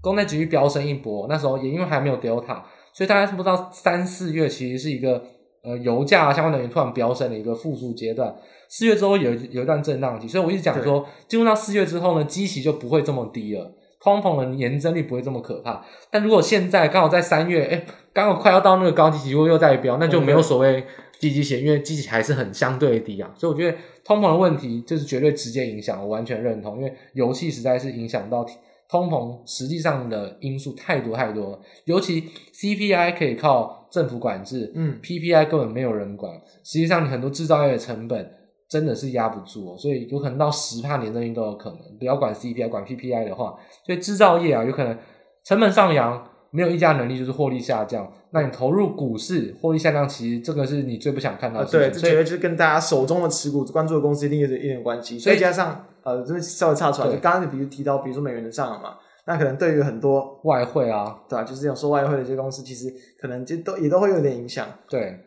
[0.00, 2.62] 公债殖利率飙升一波，那时候也因为还没有 Delta。
[2.92, 5.22] 所以大家是不知道，三四月其实是一个
[5.62, 8.34] 呃油价啊相关能源突然飙升的一个复苏阶段。
[8.68, 15.84] 四月之后有有一段震荡期，所以我一直讲说，进入到四月之后呢，基期就不会这么低了，通膨的年增率不会这么可怕。
[16.10, 20.84] 但如果现在刚好在三月，哎，刚好快要到那个高基期，如果又再飙，那就没有所谓
[21.18, 23.30] 低基期，因为基期还是很相对低啊。
[23.36, 28.46] 所以我觉得通膨的问题就是绝对直接影响，我完全认同，因为油气实在是影响到。
[28.90, 36.34] 通膨实际上的因素太多太多了，尤其 CPI 可以靠政府管制，嗯，PPI 根本没有人管。
[36.64, 38.28] 实际上，你很多制造业的成本
[38.68, 41.78] 真的是压不住，哦所以有可能到十帕年增率都有可能。
[42.00, 43.54] 不要管 CPI，管 PPI 的话，
[43.86, 44.98] 所以制造业啊，有可能
[45.44, 48.12] 成本上扬，没有议价能力，就是获利下降。
[48.32, 51.70] 那你投入股市，获利下降，其实这个是你最不想看到的。
[51.70, 55.16] 对，这绝对就是跟大家手中的持股关注的公司一定有一点关系。
[55.16, 55.86] 所以加上。
[56.02, 61.44] 呃，这边稍微插出来，就刚刚你比如提到，比如说美元的上涨嘛，那可能对于很多外汇啊，对吧、啊？
[61.44, 62.86] 就是这种收外汇的这些公司，其实
[63.20, 64.66] 可能就都也都会有点影响。
[64.88, 65.18] 对，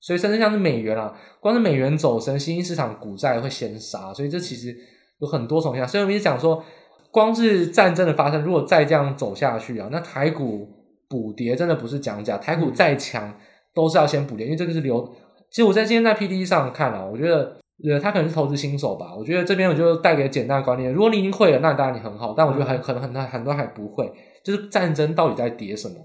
[0.00, 4.74] 所以甚至像是美元啊，光是美元走升，新兴市场股债会先杀，所以这其实
[5.20, 5.88] 有很多种影响。
[5.88, 6.62] 所以我们一直讲说，
[7.10, 10.68] 光是战争的发生，如果再这样走下去啊，那台股
[11.08, 13.34] 补跌真的不是讲假，台股再强
[13.74, 15.10] 都是要先补跌，因为这个是流。
[15.50, 17.56] 其实我在今天在 PTT 上看啊，我觉得。
[17.84, 19.14] 对，他可能是投资新手吧。
[19.14, 22.32] 我觉得这边我就带给简单的观念：如果你已经会了，那当然你很好。
[22.34, 24.10] 但我觉得很可能很多很多还不会，
[24.42, 25.96] 就是战争到底在跌什么？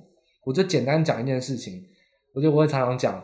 [0.45, 1.81] 我就简单讲一件事情。
[2.35, 3.23] 我觉得我会常常讲，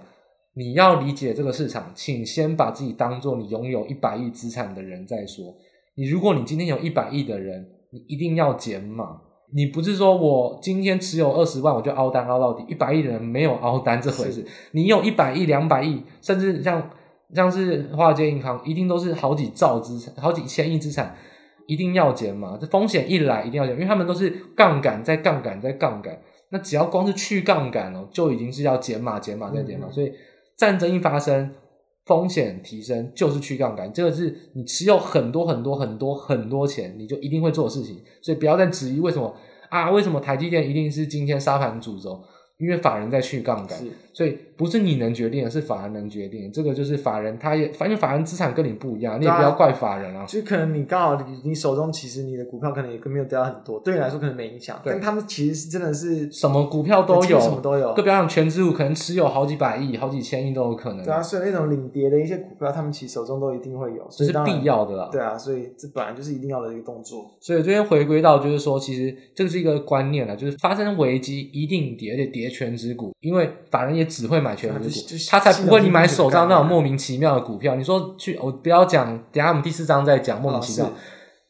[0.54, 5.54] 你要理解这个市场，请先把自己当做你拥有一百亿资产的人再说。
[5.96, 9.20] 你如果你今天有一百亿的人，你一定要减码。
[9.54, 14.46] 你不是说我今天持有二十万我就凹单凹到底，一百亿的人没有凹单这回事。
[14.72, 16.90] 你有一百亿、两百亿，甚至像。
[17.34, 21.16] 像是华尔街银行，一定都是好几兆资产，好几千亿资产，
[21.66, 22.58] 一定要减嘛？
[22.60, 26.20] 这风险一来，一定要减，因为他们都是杠杆在杠杆在杠杆。
[26.50, 29.90] 那只要光是去杠杆哦，就已经是要减码、减码再减码。
[29.90, 30.12] 所以
[30.56, 31.52] 战争一发生，
[32.06, 33.92] 风险提升就是去杠杆。
[33.92, 38.00] 这个是你持有很多很多很多很多钱，你就一定会做的事情。
[38.22, 39.36] 所以不要再质疑为什么
[39.70, 39.90] 啊？
[39.90, 42.24] 为什么台积电一定是今天沙盘主轴？
[42.58, 43.78] 因为法人在去杠杆，
[44.16, 46.50] 所以不是你能决定的，是法人能决定。
[46.50, 50.26] 这个就是法人，他也反正法人资产跟你不一样，你也不要怪法人啊。
[50.26, 54.82] 就可能你刚好你你手中其实你的股票可能也没有掉很多，对你来说可能没影响。
[54.86, 57.94] 但他们其实是真的是什么股票都有，什么都有。
[57.94, 61.04] 就比方讲权值股，可能持有好几百亿、好几千亿都有可能。
[61.04, 65.10] 对啊，所以那种领跌的一些股票，他们其实手中都一定会有，这是必要的啦。
[65.12, 67.30] 对啊，所以这本来就是一定要的一个动作。
[67.42, 73.12] 所以这边回归到就是说，其实这个是一个观念了，就是发生危机一定跌，而且跌权值股。
[73.20, 77.76] 因为法人也只会买全值股，他才不会你买手上那种莫名其妙的股票。
[77.76, 80.92] 你说去，我不要讲，等下我们第四章再讲莫名其妙。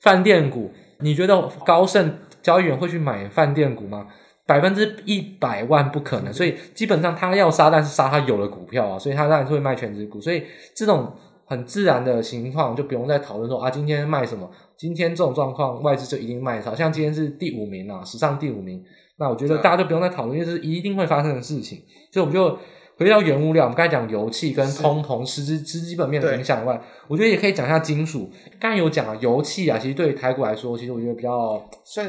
[0.01, 4.07] 饭店股，你觉得高盛交易员会去买饭店股吗？
[4.45, 6.31] 百分之一百万不可能。
[6.33, 10.21] 所以基本上他要杀，但是杀他有的股票啊，所以他当然是会卖全值股。
[10.21, 10.43] 所以
[10.75, 11.11] 这种
[11.45, 14.49] 很自然的情况就不用再讨论说啊，今天卖什么？
[14.77, 16.75] 今天这种状况外资就一定卖少。
[16.75, 18.83] 像今天是第五名啊，史上第五名。
[19.17, 21.81] 那我觉得大家就不用再讨论，因为这是一定会发生的事情。
[22.11, 22.57] 所以我们就
[22.97, 28.29] 回到原物料，我们刚才讲油气跟通膨实质实基本面的影响以外，我觉得也可以讲一下金属。
[28.59, 31.61] 刚才有讲啊，油气啊，其实对台股来说，其实我觉得比较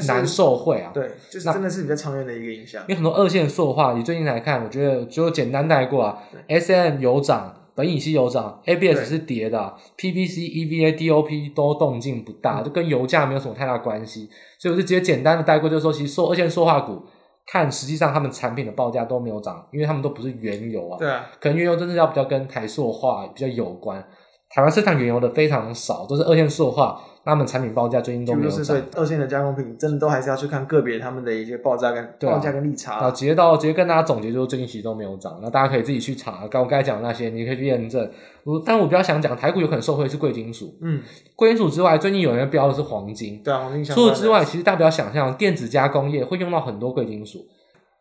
[0.06, 0.90] 难受惠啊。
[0.94, 2.82] 对，就是真的是比较长远的一个影响。
[2.82, 6.22] 因为很多二线塑化，你最近来看，我觉得就简单带过啊。
[6.48, 14.28] S M 有涨，苯乙烯有涨，ABS 是跌的，PVC、EVA、DOP 都动静不大，就跟油价没有什么太大关系。
[14.58, 17.02] 所以我就直接简单的带过，就是说，其实塑二线塑化股，
[17.46, 20.98] 看实际上他们产品的报价都没有涨，因为他们都不是原油啊。
[20.98, 24.02] 对啊，可能原油真的要比较跟台塑化比较有关。
[24.48, 26.98] 台湾生产原油的非常少，都是二线塑化。
[27.26, 28.58] 他们产品报价最近都没有涨。
[28.58, 32.94] 就是二线的加工品，真的都还是要去看个别他们的一些报价跟报价跟利差。
[32.98, 35.38] 啊，直接到直接跟大家总结，就是最近其实都没有涨。
[35.42, 38.08] 那大家可以自己去查，刚我刚才讲的那些，你可以去验证。
[38.44, 40.78] 我，但我比较想讲，台股有可能受惠是贵金属。
[40.80, 41.02] 嗯，
[41.34, 43.42] 贵金属之外，最近有人标的是黄金。
[43.42, 43.84] 对啊，黄金。
[43.84, 47.44] 除此之外，其实大家不要想象，电子加工业会用到很多贵金属。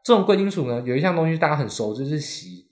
[0.04, 2.65] 这种贵金属呢，有一项东西大家很熟，就是锡。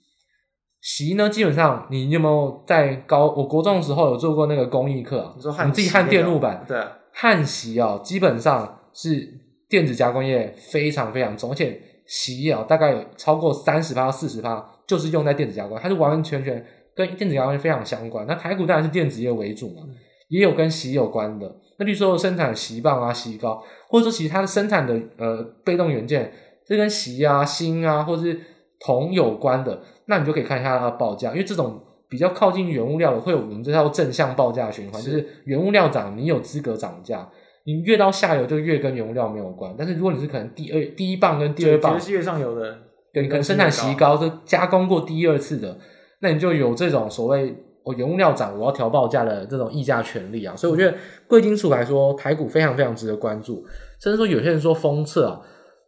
[0.84, 3.32] 锡呢，基本上你有没有在高？
[3.34, 6.78] 我国中的时候有做过那个工艺课，你说你自己焊电路板，对，
[7.10, 9.26] 焊锡啊，基本上是
[9.66, 16.62] 电子加工业非常非常重，而且锡啊，大概有超过三十趴到四十趴，就是用在电子加工，它是完完全全
[16.94, 18.26] 跟电子加工业非常相关。
[18.26, 19.84] 那台股当然是电子业为主嘛，
[20.28, 21.50] 也有跟锡有关的。
[21.78, 26.30] 那比如说生产锡棒啊、锡膏，或者说其实它的生产的呃被动元件，
[26.66, 28.38] 这跟锡啊、锌啊，或者是
[28.80, 29.80] 铜有关的。
[30.06, 37.28] 那你就可以看一下它的报价，因为这种比较靠近原物料的，会有我们这套正向报价循环，是就是原物料涨，你有资格涨价。
[37.66, 39.74] 你越到下游就越跟原物料没有关。
[39.78, 42.76] 但是如果你是可能第二第一棒跟第二棒，是越上游的，
[43.10, 45.78] 对，你可能生产锡膏是加工过第二次的，
[46.20, 50.54] 那你就有这种所谓我原物料涨，我要调报价的这种溢价权利啊。
[50.54, 50.94] 所以我觉得
[51.26, 53.64] 贵金属来说，台股非常非常值得关注。
[53.98, 55.40] 甚至说有些人说封测啊，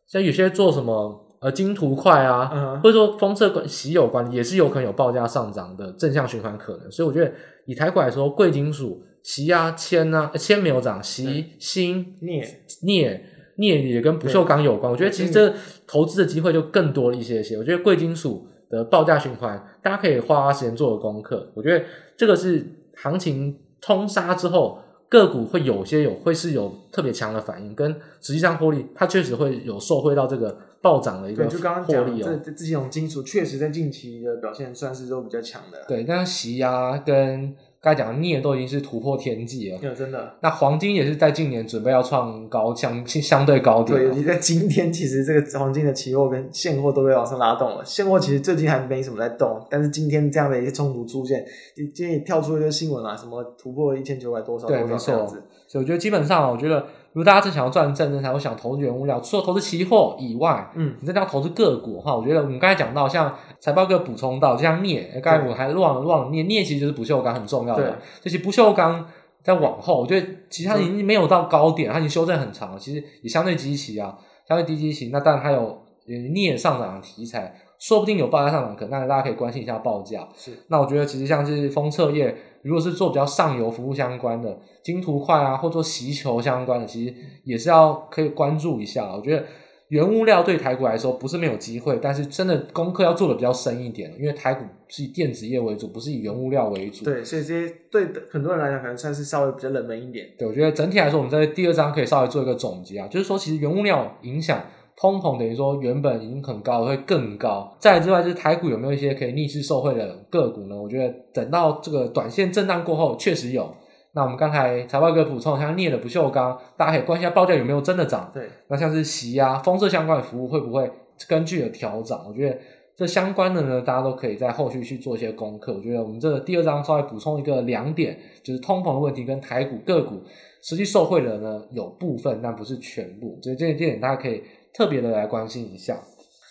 [0.08, 1.25] 像有些做什么。
[1.38, 6.90] 呃，金图块啊，嗯、或者说封测跟锡有关，也是有可能有报价上涨的正向循环可能。
[6.90, 7.30] 所以我觉得
[7.66, 12.42] 以台股来说，贵金属锡啊、铅啊，铅没有涨，锡、锌、镍、
[12.82, 13.22] 镍、
[13.56, 14.90] 镍也跟不锈钢有关。
[14.90, 15.52] 我觉得其实这
[15.86, 17.56] 投资的机会就更多了一些些。
[17.56, 21.50] 我觉得贵金属的报价循环，大家可以花花时间做个功课。
[21.54, 21.84] 我觉得
[22.16, 24.78] 这个是行情通杀之后。
[25.08, 31.58] 个股会有些有会是有特别强的反应，跟实际上获利，它确实会有受惠到这个暴涨的一个获利哦。
[31.58, 35.84] 就刚刚讲这这几种金属确实在近期的表现算是都比较强的。
[35.88, 37.54] 对，但是锡啊跟。
[37.78, 40.34] 刚才讲的镍都已经是突破天际了，有真的。
[40.40, 43.96] 那黄金也是在近年准备要创高相 相对高点。
[43.96, 47.84] 对，尤其在今天，其实这个黄金的期货跟现货都被往上拉动了。
[47.84, 51.46] 现货其实最近还没什么在动，但是今天这样的一个冲突出现，
[51.76, 55.44] 今天也跳出一个新闻啊，什么突破一千九百多少多少这样子。
[55.68, 56.84] 所以我觉得基本上，我觉得。
[57.16, 69.08] 如果大家正想要赚正正财，我想投资原物料，除了投资期货以外，嗯，你真的要投资个股的话，我觉得我们刚才讲到，像财报哥补充到，就像镍，刚才我还忘了忘了镍，镍其实就是不锈钢很重要的，这些不锈钢
[69.42, 74.14] 在往后，我觉得其实它已经没有到高点，它已经修正很长了，其实也相对低期啊，
[74.46, 77.62] 相对低基期，那当然还有镍上涨的题材。
[77.78, 80.26] 说不定有报价上涨，可能大家可以关心一下报价。
[80.34, 82.34] 是，那我觉得其实像是封测业，
[82.66, 87.14] 如果是做比较上游服务相关的金图块啊，或者说锡球相关的，其实
[87.44, 89.10] 也是要可以关注一下。
[89.14, 89.44] 我觉得
[89.88, 97.04] 原物料对台股来说不是没有机会，但是真的功课要做的比较深一点，因为台股是以电子业为主，不是以原物料为主。
[97.04, 100.28] 对，所以这些对很多人来讲，可能算是稍微比较冷门一点。
[100.36, 104.60] 对，我觉得整体来说，我们在第二章可以稍微做一个总结啊，就是说其实原物料影响。
[104.98, 107.76] 通膨等于说原本已经很高，会更高。
[107.78, 110.74] 再来之外，就是台股有没有一些可以逆势受惠的个股呢？
[110.74, 113.70] 我觉得等到这个短线震荡过后，确实有。
[114.14, 118.30] 那我们刚才财报哥补充，像镍的不锈钢，大家可以关心一下报价有没有真的涨。
[118.32, 120.90] 对，那像是席啊、风色相关的服务会不会
[121.28, 122.24] 根据的调涨？
[122.26, 122.58] 我觉得
[122.96, 125.74] 这相关的呢，大家都可以在后续去做一些功课。
[125.74, 130.22] 我觉得我们这个第二章稍微补充一个两点，就是通膨的问题跟台股个股
[130.62, 133.38] 实际受惠的呢有部分，但不是全部。
[133.42, 134.42] 所以这这点大家可以。
[134.76, 135.98] 特别的来关心一下，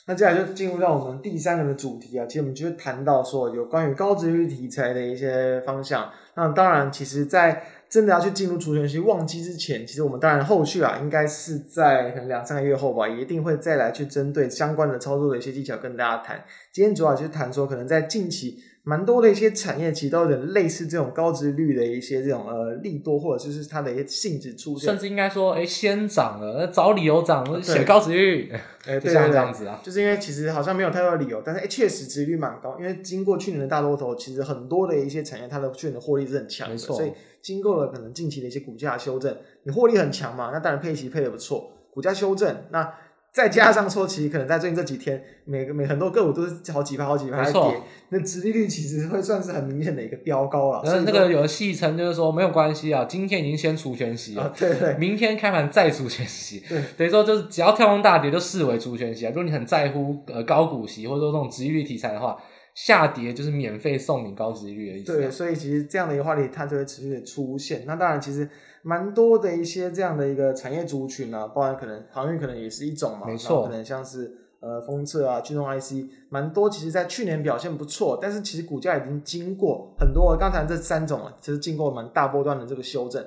[0.08, 2.26] 那接下来就进入到我们第三个的主题啊。
[2.26, 6.10] 其实我们就会谈到说，有关于高殖利率题材的一些方向。
[6.34, 16.44] 那当然，其实，在真的要去进入除权期旺季之前，其实我们当然后续啊，应该是在可能两三个月后吧，一定会再来去针对相关的操作的一些技巧跟大家谈。
[16.74, 18.58] 今天主要就是谈说，可能在近期。
[18.88, 28.54] 蛮多的一些产业其实都有点类似这种高值率的一些这种呃利多，或者就是它的一些性质出现，甚至应该说，哎，先涨了，找理由涨，写高值率，
[28.86, 37.12] 哎，就像这样子啊，就是因为其实好像没有太多的理由，但是哎，确实值率蛮高，因为经过去年的大多头，其实很多的一些产业它的去年的获利是很强的，所以
[37.42, 42.94] 经过了可能近期的一些股价修正，你获利很强嘛，那当然配息配的不错，股价修正那。
[43.36, 50.82] 再加上说，其实可能在最近这几天，每个每很多个股都是好几趴、好几趴在跌，那殖利率其实会算是很明显的一个飙高了。
[50.86, 59.30] 那那个有戏称就是说没有关系啊，今天已经先除权息了，啊、对，对对，明天开盘再除权息，对，等于说就是只要跳空大跌就视为除权息啊。
[59.32, 62.38] 如果你很在乎呃高股息或者说这种殖利率题材的话，
[62.74, 65.18] 下跌就是免费送你高殖利率的意思。
[65.18, 67.84] 对，所以其实这样的一个话题它就会持续的出现。
[67.86, 68.50] 那当然，其实
[68.88, 76.70] 蛮多的一些这样的一个产业族群啊，包含可能航运可能也是一种嘛，没错，可能像是呃封测啊、军用 IC，蛮多。
[76.70, 83.26] 其实，在去年表现不错，但是其实股价已经经过很多刚才这三种啊，其实经过蛮大波段的这个修正。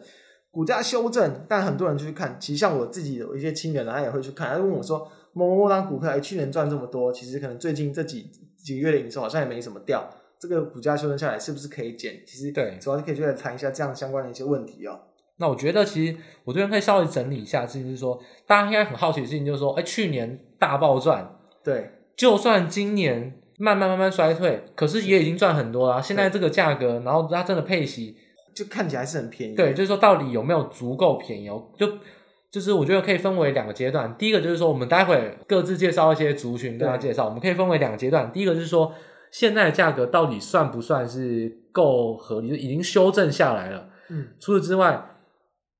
[0.50, 10.08] 股价修正，但很多人就去看，其实像我自己有一些亲人，他也会去看，他就问我说：“某某某档股票，哎，去年赚这么多，其实可能最近这几几个月的营收好像也没什么掉，
[10.40, 14.98] 这个股价修正下来是不是可以减？”其实对，主要是可以就来谈一下这样相关的一些问题哦。
[15.38, 26.02] 那我觉得，其实我这边可以稍微整理一下，就是说，大家应该很好奇的事情就是说，哎，去年大暴赚，对，就算今年慢慢慢慢衰退，可是也已经赚很多了。
[26.02, 28.16] 现在这个价格，然后它真的配息。
[28.54, 31.62] 就看起来是很便宜，对，就是说到底有没有足够便宜哦？
[31.78, 31.86] 就
[32.50, 34.12] 就是我觉得可以分为两个阶段。
[34.18, 37.26] 第一个就是说，我们待会各自介绍一些族群，跟大家介绍。
[37.26, 38.32] 我们可以分为两个阶段。
[38.32, 38.92] 第一个就是说，
[39.30, 42.48] 现在的价格到底算不算是够合理？
[42.48, 43.88] 就已经修正下来了。
[44.08, 45.08] 嗯，除此之外。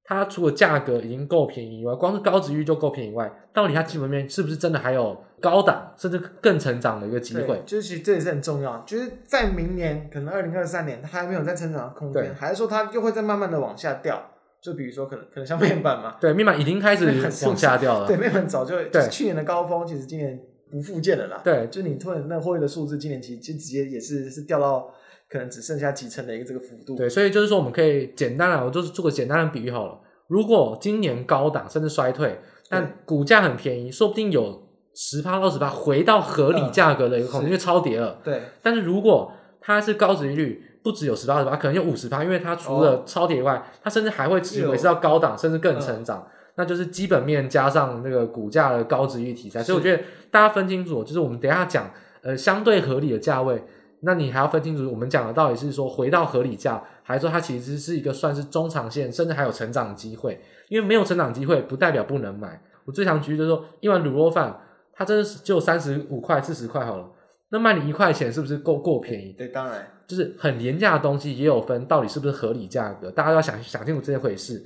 [0.09, 7.63] 它除了价格已经够便宜以外，光是高殖利率就够便宜以外，到底它基本面是不是真的还有高档甚至更成长的一个机会？
[7.67, 8.83] 就是其实这也是很重要。
[8.87, 14.31] 就是在明年可能二零二三年，它还没有在成长的空间，还是说它又会再慢慢的往下掉？
[14.63, 17.05] 就比如说可能可能像面板嘛， 对，面板已经开始
[17.47, 18.07] 往下掉了。
[18.07, 20.41] 对，面板早就就是去年的高峰，其实今年
[20.71, 21.41] 不复见了啦。
[21.45, 24.91] 对，就你突然那获利的数字，今年其实就直接也是是掉到
[25.31, 26.97] 可能只剩下几成的一个这个幅度。
[26.97, 30.01] 对，所以就是说我们可以简单来，我就是做个简单的比喻好了。
[30.27, 38.21] 如果今年高档甚至衰退，但股价很便宜，说不定有十趴二十趴回到合理价格的一个空间，因为超跌了。
[38.23, 38.43] 对。
[38.63, 46.27] 但是如果它是高值利率，不只有十趴二十八，可能有五十趴，因为它除了超跌以外，它甚至还会持续维持到高档，甚至更成长。
[46.57, 49.63] 那就是基本面加上那个股价的高殖利率题材。
[49.63, 51.91] 所以我觉得大家分清楚，就是我们等一下讲
[52.23, 53.63] 呃相对合理的价位。
[54.01, 60.41] 那你还要分清楚，我们讲的到底是说回到合理价，还是说它其实是一个算是中长线，甚至还有成长机会？
[60.69, 62.61] 因为没有成长机会，不代表不能买。
[62.85, 64.59] 我最常举例就是说，一碗卤肉饭，
[64.93, 67.11] 它真的是就三十五块、四十块好了，
[67.51, 69.33] 那卖你一块钱，是不是够够便宜？
[69.33, 73.11] 对，当然，就是很廉价的东西也有分，到底是不是合理价格？
[73.11, 74.65] 大家要想想清楚这回事。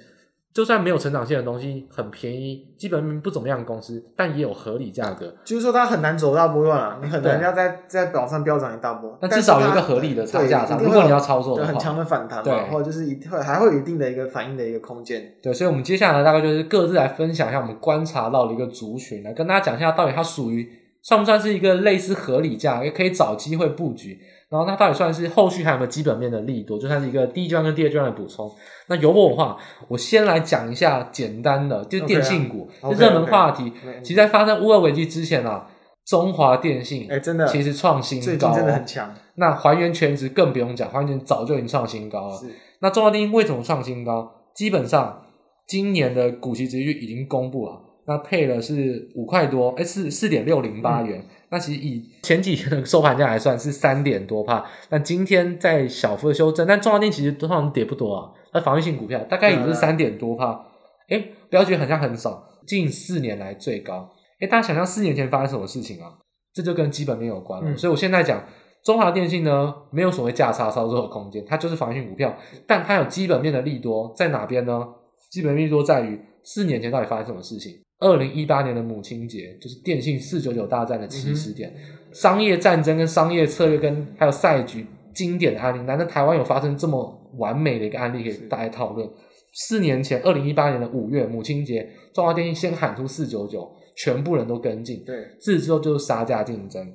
[0.52, 5.34] 就算没有成长性的东西很便宜，基本面不怎么样的公司，但也有合理价格。
[5.44, 10.76] 就是说它很难走大波段啊，你很难要在在往上飙涨一大波，但至少有一个合理的差价差。
[10.76, 15.34] 如果你要操作的话，很强的反弹嘛，或者就是一会还会有一定的一个反应的一个空间。
[15.42, 24.20] 对，所以我们接下来大概就是各自来分享一下我们观察到的一个族群，来跟大家讲一下到底它属于算不算是一个类似合理价，也可以找机会布局。
[24.52, 28.52] 然后它到底算是后续还有没有基本面的利多，就算是一个第一阶段跟第二阶段的补充。
[28.88, 29.56] 那由我的话，
[29.88, 33.64] 我先来讲一下简单的，就是电信股热、okay 啊、门话题。
[33.64, 34.02] Okay, okay.
[34.02, 35.66] 其实，在发生乌俄危机之前啊，
[36.04, 39.14] 中华电信哎真的其实创新高，最近真的很强。
[39.36, 42.38] 那还原全值更不用讲，还原全值早就已经创新高了。
[42.80, 44.30] 那中华电信为什么创新高？
[44.54, 45.22] 基本上
[45.66, 51.20] 今年的股息殖利率已经公布了，那配了是五块多，哎四四点六零八元。
[51.20, 58.32] 嗯那其实以前几天的收盘价来算是三点多帕，那今天在小幅的修正，但中华电其实通常跌不多啊。
[58.54, 60.64] 那防御性股票大概也是三点多帕，
[61.10, 64.10] 哎、欸，不要觉得好像很少，近四年来最高。
[64.36, 66.10] 哎、欸，大家想象四年前发生什么事情啊？
[66.54, 67.70] 这就跟基本面有关了。
[67.70, 68.42] 嗯、所以我现在讲
[68.82, 72.34] 中华电信呢，没有所谓价差操作的空间，它就是防御性股票，
[72.66, 74.88] 但它有基本面的利多在哪边呢？
[75.30, 77.74] 基本面利多在于四年前到底发生什么事情。
[78.02, 84.84] 二零一八年的母亲节，就是电信四九九大战的起始点，嗯、商业战争跟商业策略跟还有赛局
[85.14, 89.08] 经典的案例，难道台湾有发生这么完美的一个案例可以大家讨论？
[89.52, 96.86] 四年前，二零一八年的五月母亲节，中华电信先喊出四九九，全部人都跟进，对，自此之后就是杀价竞争。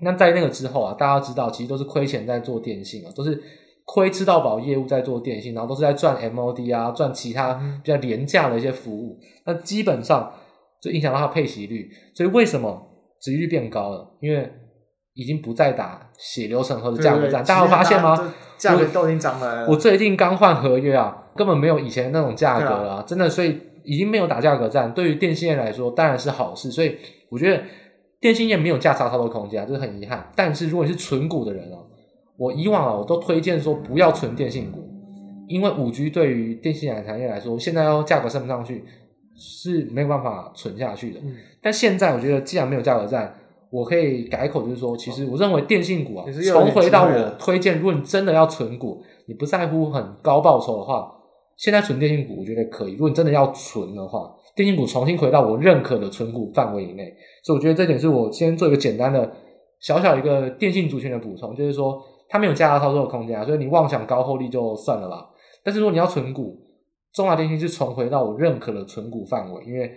[0.00, 3.40] 那在那个之后啊，大家知道其实都是亏钱在做电信啊，都是。
[3.86, 10.32] 亏吃到饱业务在做电信，然后都是在赚 MOD 啊，赚其他比较廉价的一些服务，那基本上
[10.82, 11.90] 就影响到它配息率。
[12.14, 12.80] 所以为什么
[13.20, 14.16] 值率变高了？
[14.20, 14.50] 因为
[15.14, 17.44] 已经不再打血流成河的价格战。
[17.44, 18.32] 大家有发现吗？
[18.56, 19.66] 价格都已经涨了。
[19.68, 24.92] 我最近刚换合约啊，根本没有以前那种价格了，啊，真的，所以已经没有打价格战。
[24.92, 26.70] 对于电信业来说，当然是好事。
[26.70, 26.96] 所以
[27.30, 27.62] 我觉得
[28.20, 30.30] 电信业没有价差操作空间，这是很遗憾。
[30.34, 31.78] 但是如果你是纯股的人啊。
[32.38, 34.82] 我以往啊，我都推荐说不要存电信股，
[35.46, 38.82] 因为五 G 对于电信产业来说，现在要价格升不上去
[39.36, 41.20] 是没有办法存下去的。
[41.20, 43.34] 嗯、但现在我觉得，既然没有价格战，
[43.70, 51.12] 我可以改口，就是说，其实我认为电信股啊，重回到我推荐，如果你真的要存股，你不在乎很高报酬的话，
[51.56, 52.92] 现在存电信股我觉得可以。
[52.92, 57.14] 如果你真的要存的话，电信股重新回到我认可的存股范围以内，
[57.44, 59.30] 所以我觉得这点是我先做一个简单的。
[59.80, 65.26] 小小一个电信族群的补充，就是说它没有价差操作的空间啊，所以你妄想高获利就算了吧。
[65.64, 66.54] 但是如果你要存股，
[67.14, 69.90] 中华电信是重回到我认可的存股范围，因为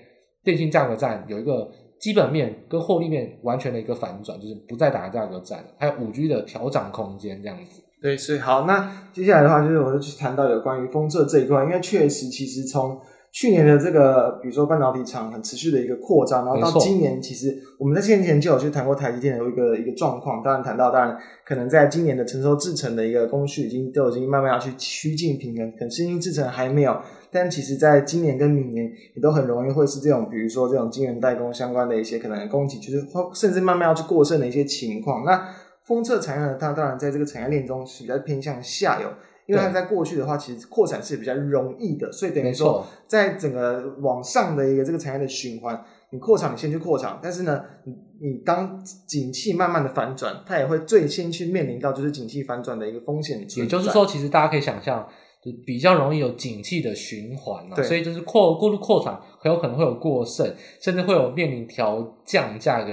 [0.44, 7.82] 电信价格战有一个基本面跟获利面完全的一个反转，就是不再打价格战，还有五 G 的调涨空间这样子。
[8.02, 13.00] 对，所以好，那接下来的话就是我就去谈到有关于封测这一块，因为确实其实从
[13.34, 20.44] 去年的这个，比如说半导体厂很持续的一个扩张，然后到今年，其实我们在先前就有去谈过台积电的一个一个状况。
[20.44, 26.96] 当然谈到，当然可能在今年的成熟制程的一个工序已经都已经慢慢要去趋近平衡，可能新兴制程还没有。
[27.32, 33.04] 但其实在今年跟明年也都很容易会是这种，比如说这种晶圆代工相关的一些可能供给，就是
[33.34, 35.26] 甚至慢慢要去过剩的一些情况。
[35.26, 35.50] 那
[35.86, 39.08] 封测产业呢，它当然在这个产业链中是比较偏向下游。
[39.46, 53.46] 因为它在过去的话，其实扩产是比较容易的，所以等于说，在整个往上的一个这个产业的循环，你扩产，你先去扩产，但是呢，你你当景气慢慢的反转，它也会最先去面临到就是景气反转的一个风险。
[53.58, 55.06] 也就是说，其实大家可以想象，
[55.44, 62.92] 就比较容易有景气的循环啊，所以就是扩过度扩产，很有可能会有过剩，甚至会有面临调降价格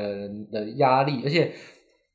[0.51, 1.53] 的压力，而且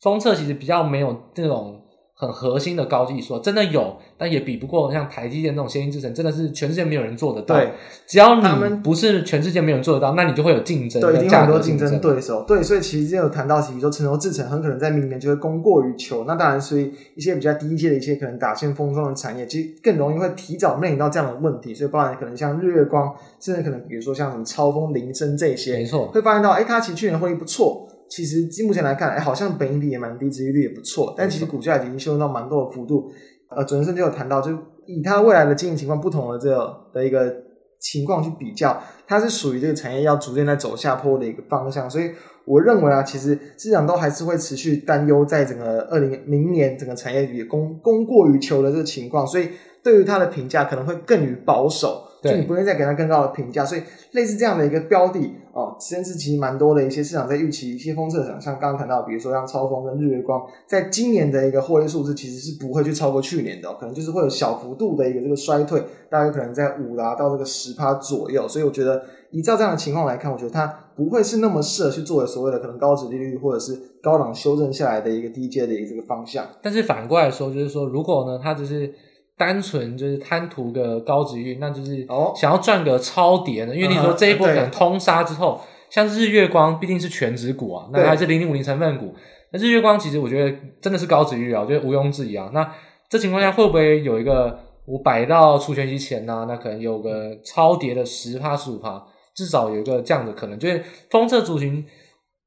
[0.02, 1.84] 封测其实比较没有这种。
[2.18, 7.56] 很核心的高技术，真的有，但也比不过像台积电这种先进制程，真的是全世界没有人做得到。
[7.56, 7.74] 对，
[8.08, 12.44] 只要你不是全世界没有人做得到，那你就会有竞争，对，一定有很多竞争对手。
[12.48, 16.24] 对，所以其实之前有谈到，比如说成熟制程很可能在明年就会供过于求。
[16.24, 21.76] 那当然，所以一些比较低阶的一些可能打线封装的产业，其实更容易会提早面临到这样的问题。
[21.76, 27.90] 所以，包含可能像日月光，甚至可能比如说像什么超风、铃声这些，没错，会发现到，哎，它其实去年获利不错。
[28.08, 33.12] 其实，目前来看，哎，好像本益比也蛮低，殖利率也不错，但其实股价已经修正到蛮多的幅度。
[33.50, 34.52] 呃，主持人就有谈到，就
[34.86, 37.36] 以它未来的经营情况不同的这个的一个
[37.80, 41.90] 情况去比较，它是属于这个产业要逐渐在走下坡的一个方向。
[41.90, 42.12] 所以，
[42.46, 49.50] 我认为啊，其实市场都还是会持续担忧，在整个二零明年整个产业也供供过于求的这个情况，所以
[49.84, 52.04] 对于它的评价可能会更于保守。
[52.32, 55.20] 就你不会再给它更高的评价，所以类似这样的一个标的
[55.54, 68.48] 哦，甚至其实蛮多的一些市场在预期一些封测厂，像刚刚谈到，比如说像超风跟日月光，在今年的一个获利数字其实是不会去超过去年的，可能就是会有小幅度的一个这个衰退，大概可能在五啦到这个十趴左右。
[68.48, 70.66] 所以我觉得依照这样的情况来看，我觉得它
[70.96, 76.46] 不会是那么适合去作为所谓的可能高值利率或者是高档修正下来的一个低阶的一个这个方向。
[76.62, 78.94] 但是反过来说，就是说如果呢，它只是。
[79.38, 82.06] 单纯就是贪图个高殖率，那就是
[82.36, 83.74] 想要赚个超跌的。
[83.74, 89.14] 哦、因为你说这一波可能通杀之后，嗯、像日月光毕竟是全值股啊，那还是零零五零成分股。
[89.52, 92.50] 那日月光其实我觉得真的是高值域啊，我觉得毋庸置疑啊。
[92.54, 92.70] 那
[93.10, 96.46] 这情况下会不会有一个我摆到除权息前呢、啊？
[96.48, 99.04] 那可能有个超跌的十趴十五趴，
[99.36, 100.58] 至少有一个这样的可能。
[100.58, 101.86] 就是封测族群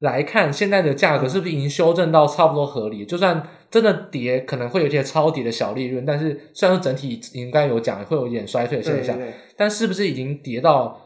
[0.00, 3.04] 来看，现在的价格是不是已经修正到差不多合理？
[3.04, 3.46] 就算。
[3.70, 10.98] 真的跌可能会有一些超跌的小利润，但是虽然说整体应该有讲会有一点衰退的现象，对对对，但是不是已经跌到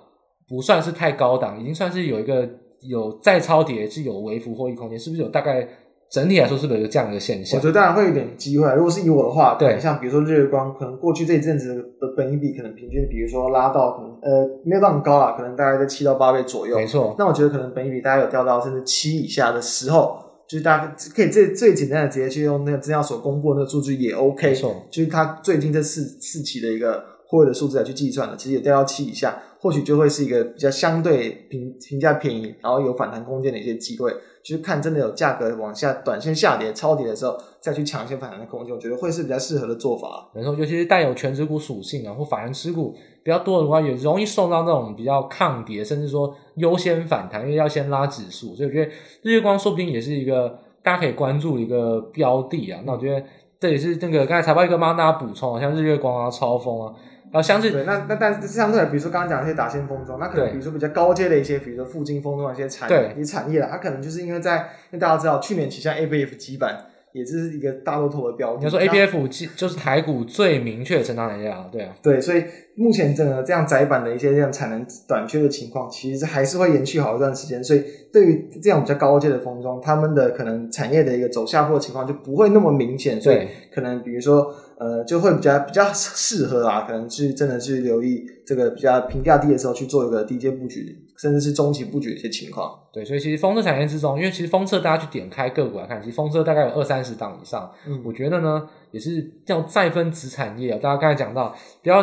[0.47, 2.49] 不算是太高档，已经算是有一个
[2.89, 5.69] 有再超跌是有微幅获利空间，是不是有大概
[6.13, 7.59] 整体来说是不是有这样的一个现象？
[7.59, 8.71] 我觉得当然会有点机会。
[8.75, 17.17] 如果是以我的话，对，像比如说日月光，可能过去这一阵子的本益比可能平均，比如说拉到可能呃没有到很高啦，可能大概在七到八倍左右，没错。
[17.19, 20.19] 那我觉得可能本益比大概有掉到甚至七以下的时候。
[20.45, 34.13] 就是大家可以最最简单的直接去用那个资料所公布的那个数据也 OK，没错，就是它最近这四四期的一个获利的数字来去计算的，其实也掉到七以下，或许就会是一个比较相对评评价便宜，然后有反弹空间的一些机会。
[34.43, 40.29] 就是看真的有价格往下短线下跌、超跌的时候，再去抢一些反弹的空间，我觉得会是比较适合的做法。
[40.35, 42.93] 然后尤其是带有权值股属性啊，或法人持股
[43.23, 48.57] 比较多的话，也容易受到那种比较抗跌，甚至说优先反弹，因为要先拉指数。
[48.57, 48.91] 所以我觉得
[49.23, 52.83] 日月光说不定也是一个大家可以关注一个标的啊。
[52.85, 53.25] 那我觉得
[53.61, 56.93] 这也是那个刚才财报一哥帮大家补充啊，像日月光啊、超丰啊。
[57.33, 66.87] 啊，相对对，那那但是相对，比如说刚刚讲的一些打线封装，那可能比如说比较高阶的一些，比如说附近封装一些产业，一些产业啦，它可能就是因为在，因为大家知道去年旗下 ABF 基板。
[67.15, 68.61] 也是一个大多头的标的。
[68.61, 71.95] 你要说 A B F 就是台股最明确的成长产业啊，对啊。
[72.03, 72.43] 对，所以
[72.75, 77.63] 目前整个这样窄板的一些这样产能短缺的情况，其实还是会延续好一段时间。
[77.63, 83.21] 所以对于这样比较高阶的封装，他们的可能产业的一个走下坡的情况就不会那么明显。
[83.21, 84.51] 所以可能比如说
[84.83, 90.99] 呃，就会比较比较适合啊，可能去真的去留意这个比较评价低的时候去做一个低阶布局。
[91.19, 97.71] 甚至是中期布局的一些情况，对，所以其实封测产业之中，因为其实封测大家去点开个股来看，其实封测大概有二三十档以上。
[97.87, 100.81] 嗯，我觉得呢，也是叫再分子产业啊。
[100.83, 101.99] 大家刚才讲到比较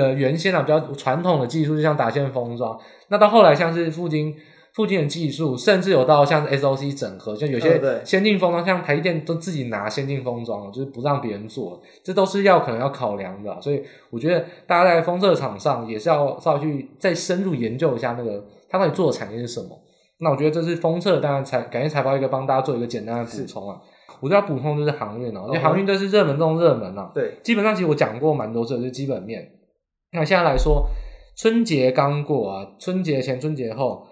[0.00, 2.78] 呃原先啊比较传统的技术，就像打线封装，
[3.08, 4.34] 那到后来像是富晶
[4.74, 13.60] 附近的技术，甚至有到像是 SOC 整合，就有些先进封装，像台积电都自己拿先进封装，就是不让别人做，这都是要可能要考量的。
[13.60, 19.68] 所以我觉得大家在封测厂上也是要稍微去再深入研究一下那个他到底做的产业是什么。
[20.20, 23.78] 那我觉得这是封测，当然财感谢财报一个帮大家做一个简单的补充啊。
[24.20, 27.10] 我觉得要补充就是航运哦，因为航运这是热门中热门啊。
[27.14, 29.46] 对，基本上其实我讲过蛮多次，就是基本面。
[30.12, 30.88] 那现在来说，
[31.36, 34.06] 春节刚过啊，春节前、春节后。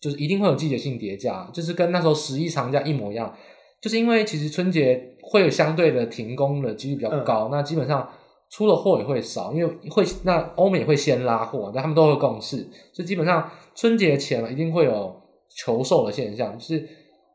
[0.00, 3.34] 就是一定会有季节性叠加，就是跟那时候十一长假一模一样，
[3.80, 8.08] 就是因为其实春节会有相对的停工的几率比较高，嗯、那基本上
[8.50, 12.56] 出的货也会少，因为会那欧美也会先拉货，那他们都会共识，
[12.92, 15.14] 所以基本上春节前一定会有
[15.56, 16.88] 求售的现象，就是。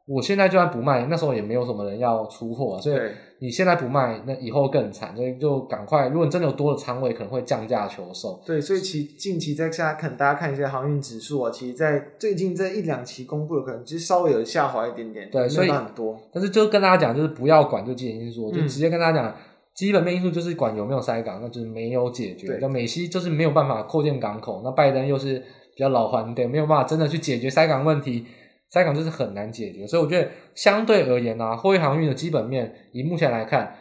[0.06, 2.98] 我现在就算不卖，那时候也没有什么人要出货，所以
[3.44, 6.08] 你现在不卖，那以后更惨，所以就赶快。
[6.08, 8.42] 如果你真的有多的仓位，可能会降价求售。
[8.46, 16.18] 对，所以其近期在下看，大家看一些航运指数啊，其实，在最近这一两期公布的，可能其实稍微有下滑一点点，对，所以很多。
[16.32, 19.36] 但是就跟大家讲，就是不要管这基本因素，就直接跟大家讲，嗯、
[19.74, 22.58] 基本面因素就是管有没有塞港，那就是没有解决。
[22.62, 25.40] 那美西就是没有办法扩建港口，那拜登又是
[25.76, 28.26] 比较老环的，没有办法真的去解决塞港问题。
[28.74, 33.72] 在港就是很难解决，所以我觉得相对而言啊，货运航运的基本面，以目前来看，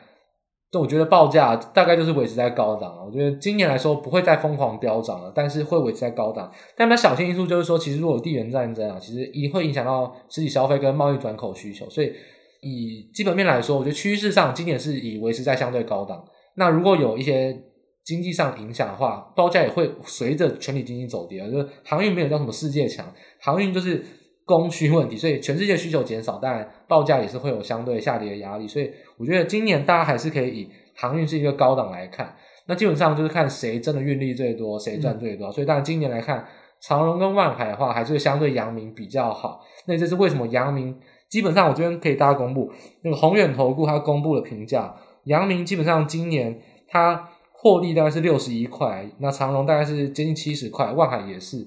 [0.70, 3.03] 就我觉得报价大概就是维持在高档了。
[3.03, 6.53] 我觉得今年来说不会再疯狂飙涨了，但是会维持在高档。
[6.76, 11.88] 但它小心因素就是说，其实如果有地缘战争啊，其实也会影响到实体消费跟贸易转口需求。
[11.88, 12.12] 所以
[12.61, 16.22] 以基本面来说，我觉得趋势上今年是以维持在相对高档。
[16.57, 17.59] 那如果有一些
[18.05, 21.51] 经济上影响的话，报价也会随着全体经济走跌。
[21.51, 24.05] 就是航运没有叫什么世界强，航运就是。
[24.45, 28.66] 供需问题，所以全世界需求减少，当然报价也是会有相对下跌的压力。
[28.66, 32.34] 所以我觉得今年大家还是可以以航运是一个高档来看。
[32.66, 35.49] 那基本上就是看谁真的运力最多，谁赚最多。
[35.49, 36.47] 嗯、所以当然今年来看，
[36.80, 39.61] 长荣跟万海的话，还是相对阳明比较好。
[39.86, 40.47] 那这是为什么？
[40.47, 40.97] 阳明
[41.28, 42.70] 基本上我这边可以大家公布，
[43.03, 46.57] 那个宏远投顾他公布的评价，阳明基本上今年
[46.88, 51.66] 它获利大概是六十一块，那长荣大概是接近七十块，万海也是，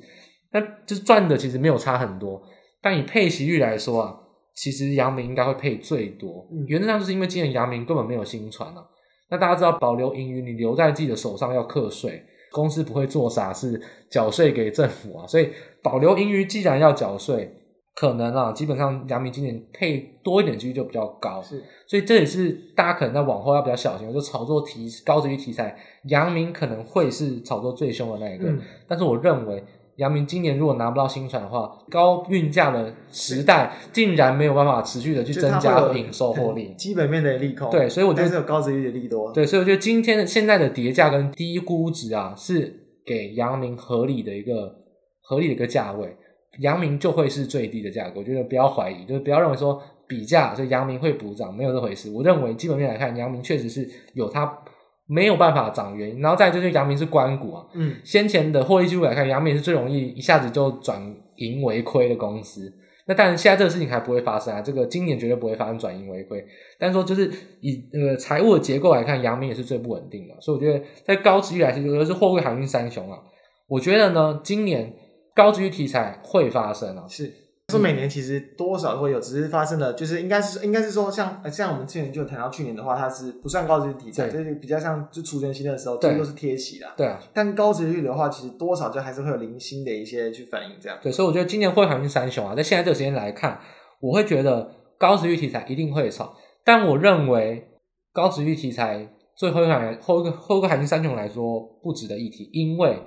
[0.54, 2.42] 那就是赚的其实没有差很多。
[2.86, 4.16] 但以配息率来说啊，
[4.54, 6.48] 其实阳明应该会配最多。
[6.68, 8.86] 原则上就是因为今年阳明根本没有新船啊。
[9.32, 13.82] 那大家知道保留盈余，你留在自己的手上要课税，公司不会做傻事
[14.12, 15.26] 缴税给政府啊。
[15.26, 15.50] 所以
[15.82, 17.52] 保留盈余既然要缴税，
[17.96, 21.42] 可能啊，基本上阳明今年配多一点几率就比较高。
[21.42, 25.76] 是，所以这也是大家可能在往后要比较小心，就炒作题高殖利率题材，
[26.10, 28.48] 阳明可能会是炒作最凶的那一个。
[28.48, 29.64] 嗯、但是我认为。
[29.98, 37.70] 阳明今年如果拿不到新船的话，高运价的时代竟然没有办法持续的去增加营收获利， 基本面的利空。
[37.70, 39.32] 对，所以我觉得是有高殖利率的利多。
[39.32, 42.74] 对，所以我觉得今天的现在的叠价跟低估值啊，是
[43.06, 44.76] 给阳明合理的一个
[45.22, 46.16] 合理的一个价位，
[46.60, 48.20] 阳明就会是最低的价格。
[48.20, 52.12] 我觉得不要怀疑，就是不要认为说比价所以阳明会补涨，没有这回事。
[52.12, 54.60] 我认为基本面来看，阳明确实是有它。
[55.08, 61.00] 没有办法涨原因，然后再就是阳明是关股啊，嗯，先前的获利记录来看，阳明是最容易一下子就转
[61.36, 62.74] 盈为亏的公司。
[63.08, 66.44] 那当然现在这个事情还不会发生啊，这个今年绝对不会发生转盈为亏。
[66.80, 67.32] 但是说就是
[67.62, 73.20] 以那个财务的结构来看，阳明也是最不稳定的，所以我觉得在高殖利率来说，尤其是货柜航运三雄啊，
[73.68, 74.92] 我觉得呢，今年
[75.36, 77.32] 高殖利率题材会发生啊，是。
[77.72, 86.94] 说每年其实多少会有，只是发生的，就是应该是应该是说像像我们之前就谈到去年的话，它是不算高值率题材，就是比较像就储存息的时候，这个都是贴息啦。
[86.96, 87.20] 对啊。
[87.34, 90.96] 但高殖利率的话，其实多少就还是会有零星的一些去反应这样。
[91.02, 93.60] 对，所以我觉得今年货柜航运三雄啊，在现在这个时间来看，
[94.00, 97.68] 我会觉得高殖利率题材一定会炒，但我认为
[98.14, 103.00] 高殖利率题材最后一款后一个后一个海运三雄来说不值得一提，因为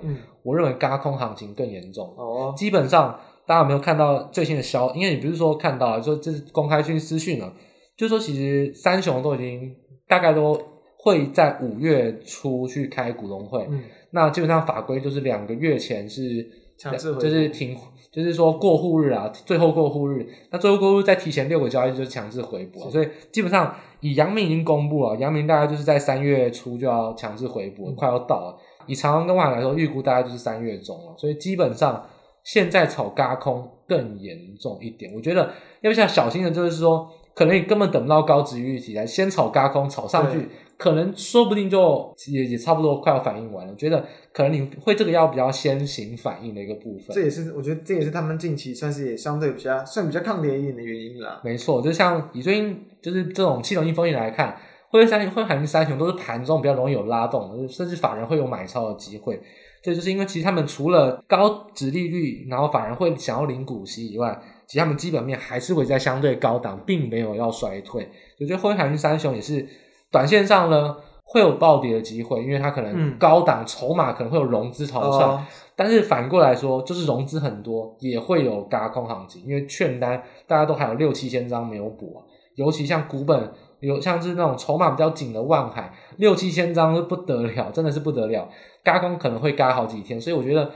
[0.43, 3.17] 我认为高空行情更严重哦，基本上。
[3.49, 4.93] 大家有没有看到最新的消？
[4.93, 7.51] 因为你不是说看到了，说这是公开讯息资讯了，
[7.97, 9.75] 就是说其实三雄都已经
[10.07, 10.55] 大概都
[10.99, 13.65] 会在五月初去开股东会。
[13.67, 13.81] 嗯，
[14.11, 16.47] 那基本上法规就是两个月前是
[16.77, 17.75] 强制回，就是停，
[18.11, 20.23] 就是说过户日啊，最后过户日。
[20.51, 28.55] 那最后过户日再提前六个交易日就是强制回补，所以基本上以阳明已经公布了，阳明大概就是在三月初就要强制回补，嗯、快要到了。
[28.85, 32.05] 以长荣跟万海来说，预估大概就是三月中了，所以基本上。
[32.51, 43.71] 现在炒轧空更严重一点，我觉得要比较小心的，就是说，可能你根本等不到高值预期来，先炒轧空，炒上去，可能说不定就也也差不多快要反应完了。
[43.71, 47.09] 我觉得可能你会这个要比较先行反应的一个部分。
[47.11, 51.39] 这也是我觉得这也是他们近期算是也相对比较算比较抗跌一点的原因啦。
[51.43, 54.57] 没错，就像以最近就是这种系统性风险来看，
[54.89, 59.39] 汇三汇航运三雄都是盘中比较容易有拉动，甚至法人会有买超的机会。
[59.81, 68.09] 这就是因为其实他们除了高值利率，然后反而会想要领股息以外，其实他们基本面还是会在相对高档，并没有要衰退。
[68.39, 69.65] 我觉得辉航运三雄也是
[70.11, 82.19] 短线上呢会有暴跌的机会，因为它可能高档筹码可能会有融资逃窜，嗯、但是反过来说，就是融资很多也会有轧空行情，因为券单大家都还有六七千张没有补啊，
[82.55, 83.51] 尤其像股本。
[83.81, 88.49] 有像是那种筹码比较紧的万海，六七千张是不得了，真的是不得了，
[88.83, 90.69] 嘎空可能会嘎好几天，所以我觉得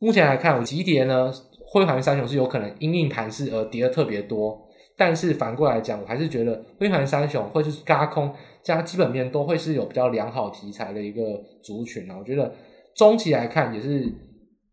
[0.00, 1.32] 目前来看，我急跌呢，
[1.66, 4.60] 汇航三雄是有可能因应盘势而跌的特别多，
[4.96, 8.32] 但是反过来讲，我还是觉得汇航三雄会是嘎空
[8.64, 12.52] 加基本面都会是有比较良好题材的一个族群啊，我觉得
[12.96, 14.12] 中期来看也是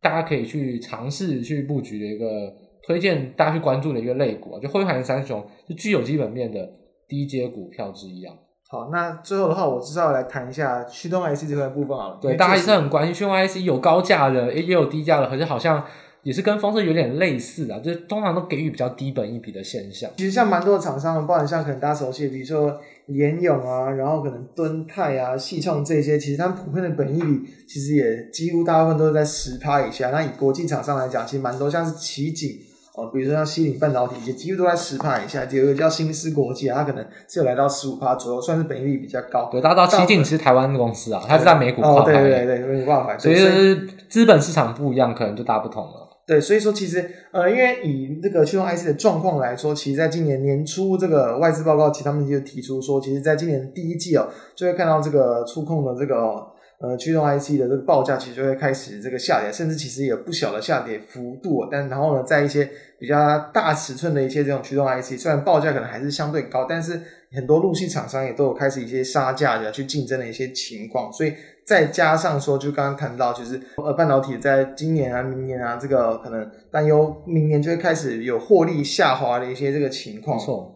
[0.01, 2.51] 大家可以去尝试去布局的一个
[2.87, 6.67] 推荐大家去关注的一个类股啊，就汇航三雄是具有基本面的。
[7.07, 8.33] 低阶股票之一啊。
[8.69, 12.19] 好，那最后的话，我至少来谈一下驱动 IC 这块部分好了。
[12.21, 15.81] 对，大家也是很关心驱动 IC 有高价的，也有低价的，可是好像
[16.23, 20.11] 也是跟风车有点类似啊，就是通常都给予比较低本益比的现象。
[20.17, 30.09] 其实像蛮多的厂商，包含像可能大家熟悉的，比如说联咏啊，然后可能敦泰啊、矽创这些，其实他们普遍的本益比其实也几乎大部分都是在十趴以下。
[30.09, 32.49] 那以国际厂商来讲，其实蛮多像是奇景。
[32.97, 35.45] 哦，比如说像西岭半导体，也几乎都在十趴以下。
[35.51, 39.47] 有一个叫新思国际啊，它可能只有来到十五趴左右，算是本益比比较高。
[39.51, 42.11] 对，大家知道奇景其实台湾公司啊，它是在美股挂牌。
[42.11, 43.15] 哦，对对对，美股挂牌。
[43.19, 46.09] 所以就是资本市场不一样，可能就大不同了。
[46.25, 56.57] 对，所以说其实呃，因为以这个驱动 IC 的状况来说，其实在今年年初这个外资报告，其实他们就提出说，其实在今年第一季哦，就会看到这个触控的这个。
[56.79, 61.67] 呃，驱动 IC 的这个报价其实就会开始这个下跌，甚至其实也有不小的下跌幅度。
[61.71, 62.69] 但然后呢，在一些
[62.99, 66.99] 比较大尺寸的一些这种驱动 IC，虽然报价可能还是相对高，但是
[67.31, 71.11] 很多陆续厂商也都有开始一些杀价的去竞争的一些情况。
[71.13, 71.33] 所以
[71.65, 80.39] 再加上说，就刚刚谈到，就是呃，半导体在今年啊、明年啊，这个可能担忧明年就会开始有获利下滑的一些这个情况。
[80.39, 80.73] 错。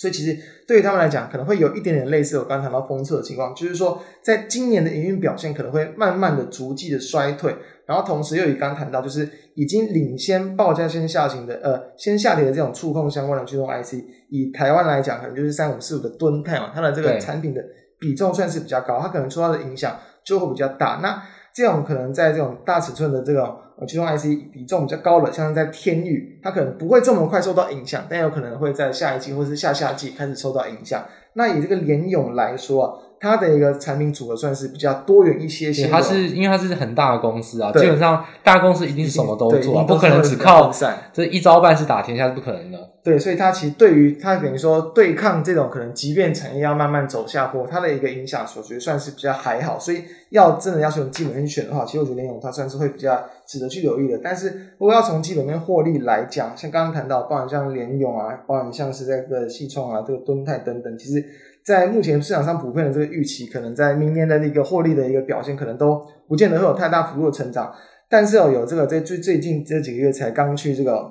[0.00, 7.52] 所以其实对于他们来讲，可能会有一点点类似我刚才谈到封测的情况，就是说，在今年的营运表现可能会慢慢的、逐季的衰退，
[7.88, 13.94] 然后同时又以刚谈到，就是已经领先报价先下行的，呃，先下跌的这种触控相关的驱动 IC，
[14.28, 17.64] 以台湾来讲，可能就是三五四五的吨泰嘛，它的这个产品的
[17.98, 21.00] 比重算是比较高，它可能受到的影响就会比较大。
[21.02, 21.22] 那
[21.54, 23.56] 这种可能在这种大尺寸的这种。
[23.86, 31.06] 驱动 IC 比重比较高的，像是在天宇，它可能不会这么快受到影响，但有可能会在下一季或是下下季开始受到影响。
[31.34, 32.98] 那以这个联咏来说啊。
[33.20, 35.86] 它的一个产品组合算是比较多元一些些。
[35.88, 40.72] 它是因为它是很大的公司啊，基本上大公司一定是什么都做，不可能只靠
[41.12, 42.90] 这一招半式打天下是不可能的。
[43.02, 49.78] 对，所以它其实对于它等于说对抗这种可能，即便产业要慢慢走下坡，它的一个影响，我觉得算是比较还好。
[49.78, 54.20] 所以要真的要从基本面去选的话，其实我觉得联咏它算是会比较值得去留意的。
[54.22, 54.48] 但是
[54.78, 61.24] 如果要从基本面获利来讲，像刚刚谈到，包含像联咏啊，包含像是这个系创啊，这个敦泰等等，其实。
[61.68, 67.70] 在目前市场上普遍的这个预期，可能在明年的一个获利的一个表现，可能都不见得会有太大幅度的成长。
[68.08, 71.06] 但是哦，有这个在最最近这几个月才刚去这个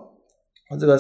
[0.79, 0.97] 这个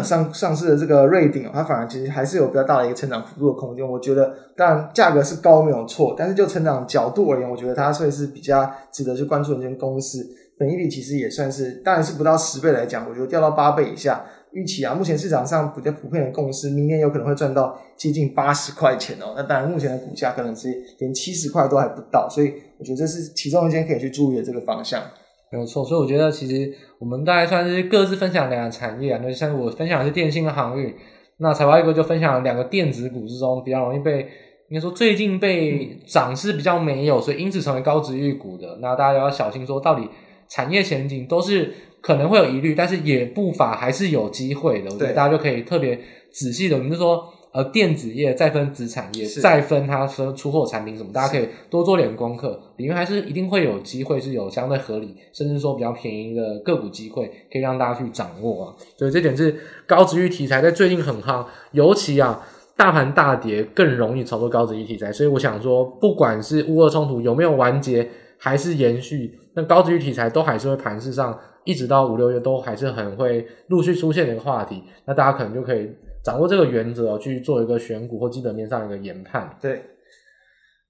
[0.00, 3.84] 上 上市的这个瑞鼎，它反而其实还是有比较大的一个成长幅度的空间。
[3.84, 10.24] 我觉得，当然价格是高没有错，但是就成长角度而言，我觉得它算是比较值得去关注的一间公司。
[10.56, 14.24] 本益比其实也算是，当然是不到十倍来讲，我觉得掉到八倍以下。
[14.52, 19.32] 预期啊，目前市场上比较普遍的共识，明年有可能会赚到接近八十块钱哦。
[19.34, 25.02] 那当然，目前的股价可能是连七十块都还不到，所以我觉得这是其中一件可以去注意的这个方向。
[25.50, 30.94] 没有错，所以我觉得其实我们大概算是各自分享两个产业啊，那像我分享的是电信和航运，
[31.38, 34.28] 那财报一哥就分享了两个电子股之中比较容易被
[34.68, 38.78] 应该说最近被涨势比较没有，所以因此成为高值预股的。
[38.82, 40.06] 那大家要小心说，到底
[40.48, 41.72] 产业前景都是。
[42.02, 44.90] 可能会有疑虑，但是也不乏还是有机会的。
[44.92, 45.98] 我觉得大家就可以特别
[46.30, 52.60] 仔细的，我们就说，呃，电子业再分子产业，再分它说出货产品什么，大家可以多做点功课。
[52.76, 58.74] 里面还是一定会有机会，是有相对合理，甚至说比较便宜的个股机会，可以让大家去掌握啊。
[58.96, 59.54] 所以这点是
[59.86, 62.44] 高殖利率题材在最近很夯，尤其啊，
[62.76, 65.12] 大盘大跌更容易炒作高殖利率题材。
[65.12, 71.38] 所以我想说，不管是乌俄冲突有没有完结，还是延续，那高殖利率题材都还是会盘势上。
[71.64, 75.90] 一直到五六月都还是很会陆续出现的一个话题，那大家可能就可以
[76.24, 79.56] 掌握这个原则去做一个选股或基本面上一个研判。
[79.60, 79.82] 对，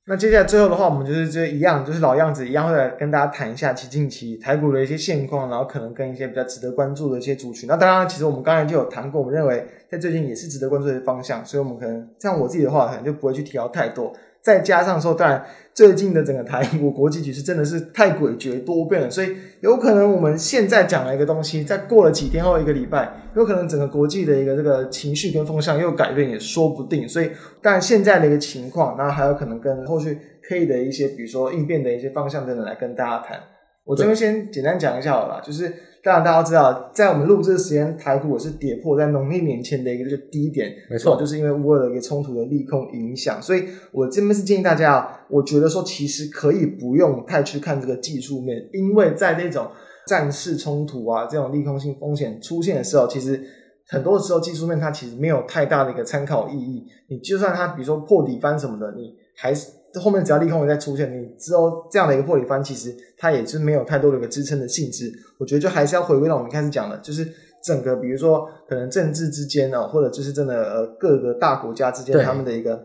[0.07, 7.68] 那接下来最后的话，我们就是这一样，就是老样子一样，会来跟大家谈一下其近期台股的一些现况，然后可能跟一些比较值得关注的一些族群。
[7.68, 14.12] 那当然，其实我们刚才就有谈过，我们认为在最近也是值得关注的方向，所以我们可能像我自己的话，可能就不会去提到太多。
[14.43, 27.09] 再加上说，当然最近的整个台股国际局势真的是太诡谲多变了，所以有可能我们现在讲了一个东西，再过了几天后一个礼拜，有可能整个国际的一个这个情绪跟风向又改变，也说不定。
[27.09, 27.30] 所以，
[27.62, 30.18] 当然现在的一个情况，那还有可能跟后续
[30.49, 33.38] 可以的一些，比如说应变的一些方向等等来跟大家谈。
[33.84, 35.72] 我这边先简单讲一下好了，就是。
[36.03, 43.40] 当然，大家知道，在我们录制的时间，台股我是跌破在农历年前的一个这个低点，没错，就是因为乌俄的一个冲突的利空影响。
[43.40, 49.68] 所以我这边是建议大家啊，我觉得说其实可以不用太去看这个技术面，因为在那种
[50.09, 53.40] 战事冲突啊这种利空性风险出现的时候，其实
[53.86, 56.84] 很多的时候技术面它其实没有太大的一个参考意义。
[57.09, 59.68] 你就算它比如说破底翻什么的，你还是。
[60.01, 65.12] 后面只要利空再出现，你之后这样的一个破底翻，其实它也是没有太多的一个支撑的性质。
[65.38, 67.26] 我觉得就还是要回归到我们开始讲的，就是
[67.64, 72.80] 整个比如说可能政治之间呢，或者就是真的呃各个大国家之间他们的一个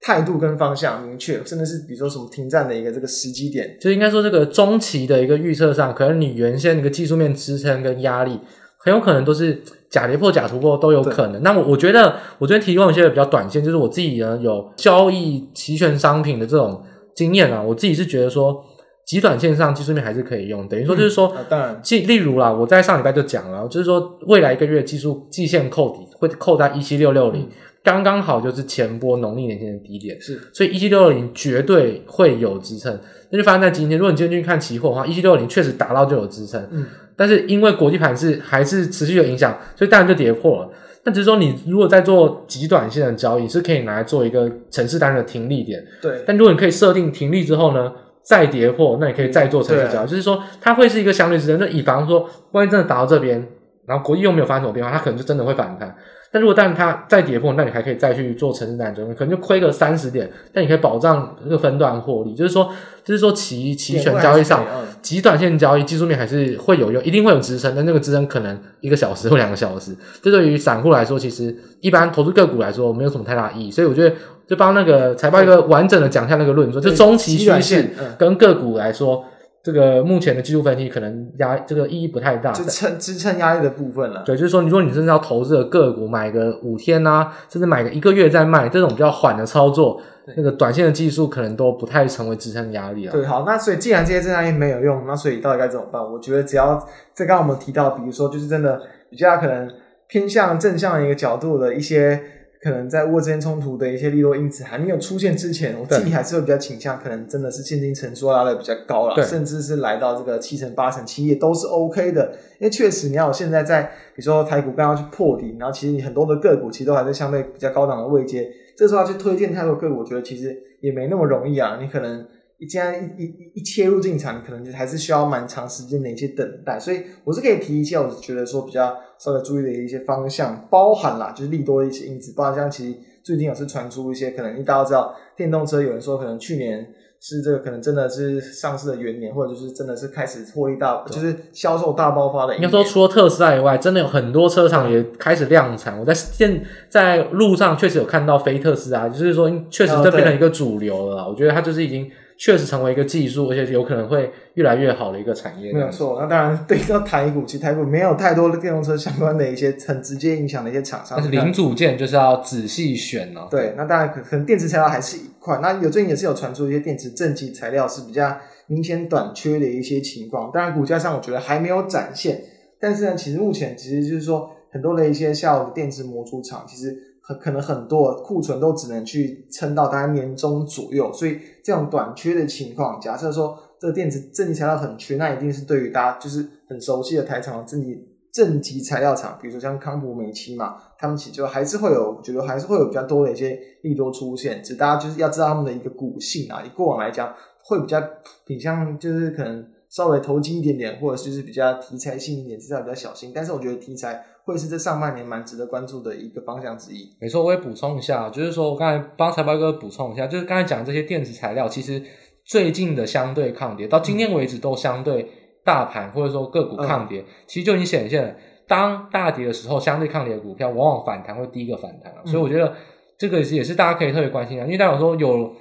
[0.00, 8.40] 态度跟方向明确，甚至是比如说什么停战的一个这个时机点，就应该说这个中期的一个预测上，可能你原先那个技术面支撑跟压力，
[8.78, 9.62] 很有可能都是。
[9.94, 11.40] 假跌破、假突破都有可能。
[11.44, 16.82] 那我我觉得，我这边提供一些比较短线，就是我自己呢有交易期权商品的这种
[17.14, 17.62] 经验啊。
[17.62, 18.60] 我自己是觉得说，
[19.06, 20.66] 极短线上技术面还是可以用。
[20.66, 27.48] 等于说就是说，嗯、当然，例如啦，我在上礼拜就讲了，就是说未来一个月技术季线扣底会扣在一七六六零，
[27.84, 30.20] 刚刚好就是前波农历年前的低点。
[30.20, 32.98] 是，所以一七六六零绝对会有支撑。
[33.30, 33.96] 那就发生在今天。
[33.96, 36.60] 如果你今天去看期货的话，一七六六零确实达到就有支撑。
[36.72, 36.84] 嗯。
[37.16, 40.70] 但是因为国际盘是还是持续有影响，所以当然就跌破了。
[41.04, 45.84] 那只是说，你如果在做极短线的交易，是可以拿来做一个城市单的停利点。
[46.00, 46.24] 对。
[46.26, 47.92] 但如果你可以设定停利之后呢，
[48.22, 51.60] 再跌破，那你可以再做城市交易，就是说它会是一个相对支撑。
[51.60, 53.46] 就以防说，万一真的打到这边，
[53.86, 55.94] 然后国际又没有发生什么变化，它可能就真的会反弹。
[56.34, 62.34] 但如果但它再跌破，那你还可以再去做城市单中，可能就亏个三十点，但你可以保障这个分段获利。
[62.34, 62.68] 就是说，
[63.04, 64.66] 就是说期期权交易上，
[65.00, 69.94] 极短线交易技术面还是会有用，一定会有支撑，但那个支撑可能一个小时或两个小时。
[70.20, 73.70] 这对于散户来说，其实一般投资个股来说没有什么太大意义。
[73.70, 74.16] 所以我觉得，
[74.48, 79.24] 就帮那个财报一个完整的讲一下那个论述，就中期趋势跟个股来说。
[79.64, 84.22] 这个目前的技术分析可能压这个意义不太大，支撑支撑压力的部分了。
[84.26, 89.98] 对，就是说，如果你真的要投资的个股，买个五天啊，甚至买个一个月再卖，这种比较缓的操作，
[90.36, 93.12] 那个短线的技术可能都不太成为支撑压力了。
[93.12, 95.98] 对，好，那所以既然这些支撑压力没有用，那所以到底该怎么办？
[96.02, 99.66] 我觉得只要这刚刚我们提到，比如说就是真的比较可能
[100.06, 102.20] 偏向正向的一个角度的一些。
[102.64, 112.32] 可能在乌俄之间冲突的一些利多因子还没有出现之前，我自己还是会比较倾向，可能真的是现金成数拉的比较高了，甚至是来到这个七成八成，其实也都是 OK 的。
[112.58, 121.78] 因为确实，你要现在在比如说台股刚要去破底，然后其实你很多的个股其实都还是相对比较高档的位阶，这时候要去推荐太多个股，我觉得其实也没那么容易啊。
[121.78, 122.26] 你可能。
[122.58, 136.86] 一既然一一一切入进场，可能就还是需要蛮长时间的一些等待，所以我是可以提一下，我觉得说比较稍微注意的一些方向，包含啦，就是利多的一些因子，包含像其实最近也是传出一些可能，大家知道电动车，有人说可能去年
[137.20, 142.54] 是这个可能真的是上市的元年，或者就是真的是开始获利大，就是销售大爆发的。
[142.54, 145.98] 应该说，除了特斯拉以外，真的有很多车厂也开始量产。
[145.98, 151.28] 我在现在路上确实有看到非特斯拉，就是说确实这变成一个主流了。
[151.28, 152.08] 我觉得它就是已经。
[152.36, 155.72] 确实成为一个技术，而且有可能会越来越好的一个产业。
[155.72, 161.16] 没有错，那当然对到台股，其实台股没有太多的电动车相关的一些很直接影响的一些厂商。
[161.16, 163.46] 但是零组件就是要仔细选哦。
[163.50, 165.60] 对，那当然可可能电池材料还是一块。
[165.62, 170.50] 那有最近也是有传出一些电池正极材料是比较明显短缺的一些情况。
[170.52, 172.42] 当然股价上我觉得还没有展现，
[172.80, 177.13] 但是呢，其实目前其实就是说很多的一些下游的电池模组厂其实。
[177.26, 198.02] 很可能很多库存都只能去撑到大概年中左右，所以这种短缺的情况，假设说这个电子正极材料很缺，那一定是对于大家就是很熟悉的台厂正极正极材料厂，比如说像康普、美奇嘛，他们其实就还是会有，觉得还是会有比较多的一些利多出现，只大家就是要知道他们的一个股性啊，以过往来讲会比较
[198.44, 204.24] 偏向就是可能稍微投机一点点，或者就是比较题材性一点，至少比较小心，但是我觉得题材。
[204.46, 207.08] 会是这上半年蛮值得关注的一个方向之一。
[207.18, 212.02] 没错，我也补充一下，就是说我刚才帮财报哥补充一下，就是刚才讲这些电子材料，其实
[212.44, 215.26] 最近的相对抗跌，到今天为止都相对
[215.64, 218.34] 大盘或者说个股抗跌，嗯、其实就已经显现了，
[218.68, 222.70] 当大跌的时候，相对抗跌的股票往往反弹会第一个反弹，嗯、所以我觉得
[223.16, 225.54] 这个也是大家可以特别关心的，因为大家有说有。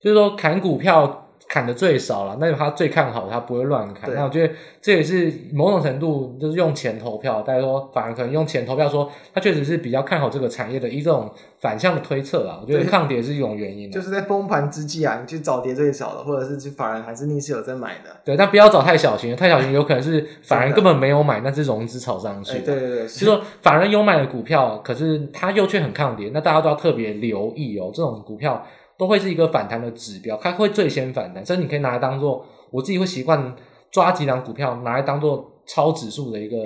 [0.00, 1.20] 就是说砍股票。
[1.54, 4.12] 砍的最少了，那就他最看好，他不会乱砍。
[4.12, 4.52] 那我觉得
[4.82, 11.30] 这也是某种程度就是用钱投票，大家说反而可能用钱投票说，他确实是比较看好这个产业的一种
[11.60, 12.58] 反向的推测啦。
[12.60, 18.10] 我觉得抗跌是一种原因，就是在崩盘之际啊，你去找跌最少的，或者是去反而还是逆势有在买的。
[18.24, 22.58] 对，但不要找太小型，太小型有可能是 反而根本没有买，那是融资炒上去。
[22.58, 28.66] 对对对，就是说反而有买的股票，可是他又却很抗跌，那大家都要特别留意哦，这种股票。
[28.98, 33.54] 都会是一个反弹的指标，它会最先反弹，所以你可以拿来当做，我自己会习惯
[33.90, 36.56] 抓几档股票拿来当做超指数的一个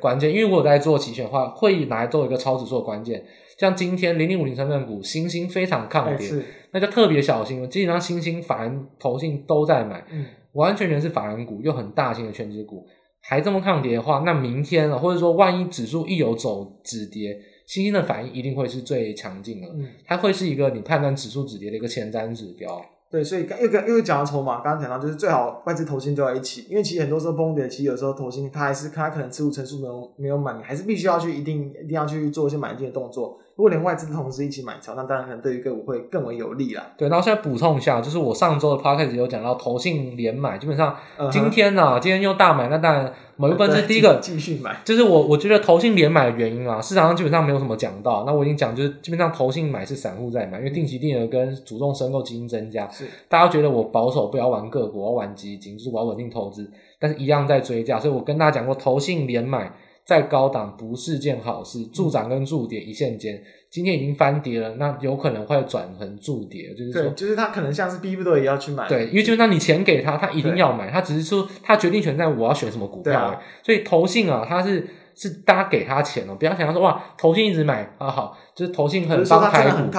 [0.00, 3.24] 关键，因为我在做期权的话，会拿来做一个超指数的关键。
[3.58, 6.28] 像今天零零五零成分股，新兴非常抗跌，
[6.72, 7.68] 那就特别小心。
[7.68, 12.86] 基本上新兴法人投信都在买，嗯，完全全是法人股，又很大型的全值股，
[13.22, 17.36] 还这么抗跌的话，那明天或者说万一指数一有走止跌。
[17.66, 22.80] 新兴的反应一定会是最强劲的，嗯，它会是一个你判断指数止跌的一个前瞻指标。
[23.08, 33.38] 对，所以刚又跟又讲到筹码，刚刚讲到就是最好外资投信都要一起，因为其实很多时候崩跌，其实有时候投信它还是它可能持股成数没有没有满，你还是必须要去一定一定要去做一些买进的动作。
[33.56, 36.92] 如果连外资同时一起买超，那当然可能对于个股会更为有利啦。
[36.98, 40.94] 对，然后现在补充一下，就是我上周的 podcast 有讲到投信连买，基本上
[41.32, 48.24] 今天呢、啊，今天又大买，那当然某一部分是第一个继续买，就是我我觉得投信连买的原因啊，市场上基本上没有什么讲到。
[48.26, 59.72] 那我已经讲，就是基本上投信买是散户在买，因为定期定额跟主动申购基金增加，是大家觉得我保守，不要玩个股，我要玩基金，就是我要稳定投资，但是一样在追价，所以我跟大家讲过，投信连买
[60.06, 63.42] 在高档不是件好事，助涨跟助跌一线间。
[63.68, 79.90] 今天已经翻跌了，那有可能会转成助跌，就是说，就是他可能像是逼不得已要去买，对，因为就是那你钱给他，他一定要买，他只是说他决定权在我要选什么股票，啊、所以投信啊，他是是大家给他钱哦，不要想要说哇，投信一直买啊好，就是投信很帮台股，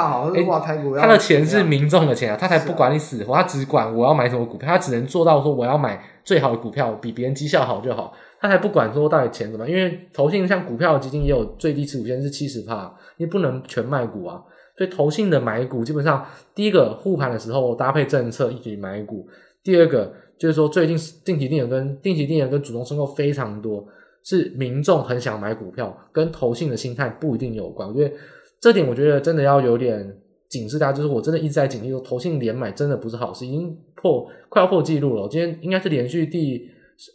[0.98, 8.14] 他的钱是民众的钱啊，他才不管你死活，他只管我要买什么股票，他只能做到说我要买最好的股票，比别人绩效好就好。
[8.40, 14.44] 他才不管说到底钱怎么，因为投信像股票基金也有最低持股线是七十帕，你不能全卖股啊。
[14.78, 16.24] 所以投信的买股基本上，
[16.54, 19.28] 第一个护盘的时候搭配政策一起买股，
[19.64, 23.84] 第二个就是说最近定期定额跟定期定额跟主动申购非常多，
[24.24, 27.90] 是民众很想买股票，跟投信的心态不一定有关。
[27.90, 28.16] 我觉得
[28.62, 30.16] 这点我觉得真的要有点
[30.48, 35.24] 警示大家，就是我真的一直在警惕说，投信连买真的不是好事，已经破快要破纪录了。
[35.24, 36.70] 我今天应该是连续第。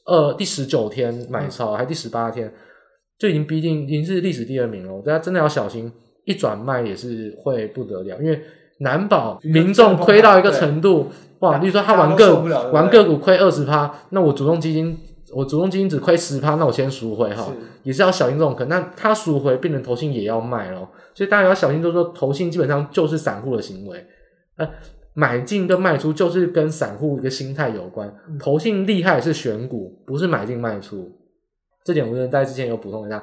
[0.07, 2.53] 呃，第十九天买超，还第十八天，
[3.19, 5.03] 就已经逼近，已经是历史第二名了。
[5.03, 5.91] 大家真的要小心，
[6.25, 8.41] 一转卖也是会不得了，因为
[8.79, 11.09] 难保民众亏到一个程度，
[11.41, 11.59] 哇！
[11.59, 12.41] 比如说他玩个
[12.73, 14.99] 玩个股亏二十趴，那我主动基金，
[15.35, 17.53] 我主动基金只亏十趴，那我先赎回哈，
[17.83, 18.69] 也是要小心这种可能。
[18.69, 24.05] 那他赎回，变成投信也要卖咯，所以大家要小心，就是说投信基本上就是散户的行为，
[24.57, 24.69] 呃
[25.15, 31.11] 买进跟卖出就是跟散户一个心态有关，投信厉害是选股，不是买进卖出。
[31.85, 33.23] 这点我们在之前有补充一下，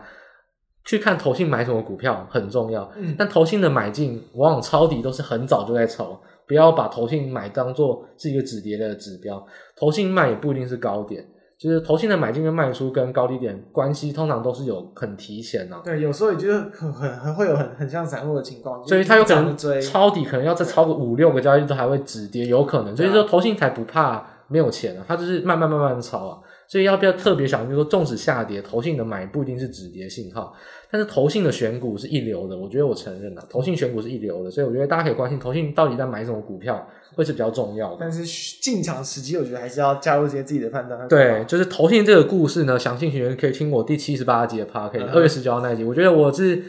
[0.86, 2.92] 去看投信买什么股票很重要。
[3.18, 9.44] 但投信的买进往往抄底都是很早就在抄，不要把投信买当做是一个止跌的指标，
[9.76, 11.26] 投信卖也不一定是高点。
[11.60, 15.82] 就是投信的买进跟卖出跟高低点关系，通常都是有很提前的、啊。
[15.84, 22.96] 对，有时候也就是很很很会有很很像散户的情况，所以它有可能抄底，可能要再抄个五六个交易日都还会止跌，有可能。
[22.96, 26.40] 所以说投信才不怕没有钱啊，他就是慢慢慢慢抄啊。
[26.66, 27.70] 所以要不要特别小心？
[27.70, 30.54] 就是说，纵使下跌，投信的买不一定是止跌信号，
[30.92, 36.88] 但是投信的选股是一流的，我觉得我承认了，投信选股是一流的，所以我觉得大家可以关心投信到底在买什么股票，
[37.20, 37.98] 会是比较重要的。
[38.00, 38.24] 但是
[38.62, 41.08] 进场时机，我觉得还是要加入一些自己的判断。
[41.10, 46.64] 对，就是投信这个故事呢，详细学员可以听我第七十八集的 Podcast，二月十九号那一集，我觉得我是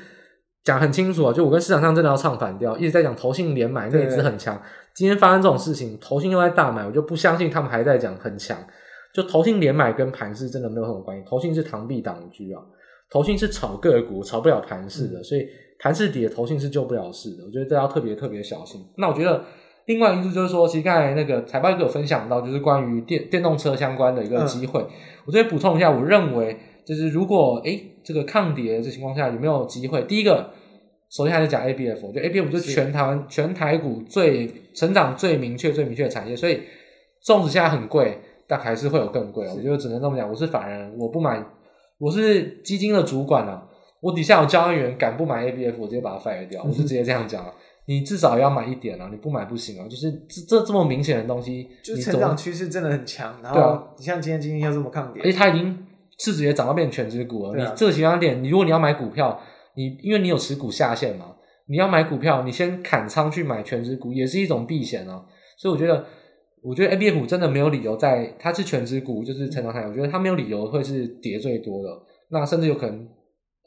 [0.64, 4.61] 讲很清楚啊，就我跟市场上真的要唱反调，一直在讲投信连买，那一支很强。
[4.92, 8.59] 今天发生这种事情，投信又在大买，我就不相信他们还在讲很强。
[9.12, 12.62] 就投信连买跟盘势真的没有什么关系，投信是螳臂挡车啊，
[13.11, 15.44] 投信是炒个股，炒不了盘势的，嗯、所以
[15.80, 17.44] 盘势底的，投信是救不了市的。
[17.44, 18.80] 我觉得大家要特别特别小心。
[18.96, 19.42] 那我觉得
[19.91, 24.80] 另外因素就是说，其实刚才那个财报也有分享到，就是关于电电动车相关的一个机会。
[24.80, 24.86] 嗯、
[25.26, 30.03] 我这边补充一下，我认为就是如果诶这个抗跌的情况下有没有机会？
[30.05, 30.49] 第一个，
[31.10, 36.60] 首先还是讲 ABF，就 ABF 就是全台湾全台股最成长最明确最明确的产业，所以
[37.27, 38.16] 粽子现在很贵。
[38.47, 40.28] 但还是会有更贵，我觉得只能这么讲。
[40.28, 41.40] 我是法人，我不买，
[41.98, 43.62] 我是基金的主管啊。
[44.01, 46.60] 我底下有交易员，敢不买 ABF，我直接把它 fire 掉。
[46.64, 47.44] 我是直接这样讲，
[47.90, 49.88] 你至少要买一点啊，你不买不行啊。
[49.88, 53.34] 就是这这这么明显的东西，就是成长趋势真的很强。
[53.42, 55.76] 然后你像今天今天又这么抗跌，而且它已经
[56.16, 57.56] 市值也涨到变成全值股了。
[57.58, 59.40] 你这个情况点，你如果你要买股票，
[59.74, 61.34] 你因为你有持股下限嘛，
[61.66, 65.24] 你要买股票，你先砍仓去买全值股，也是一种避险啊。
[65.58, 66.04] 所以我觉得，
[66.62, 71.88] 我觉得 ABF 真的没有理由在它是全值股，就是成长台，我觉得它没有理由会是跌最多的，
[72.28, 73.08] 那甚至有可能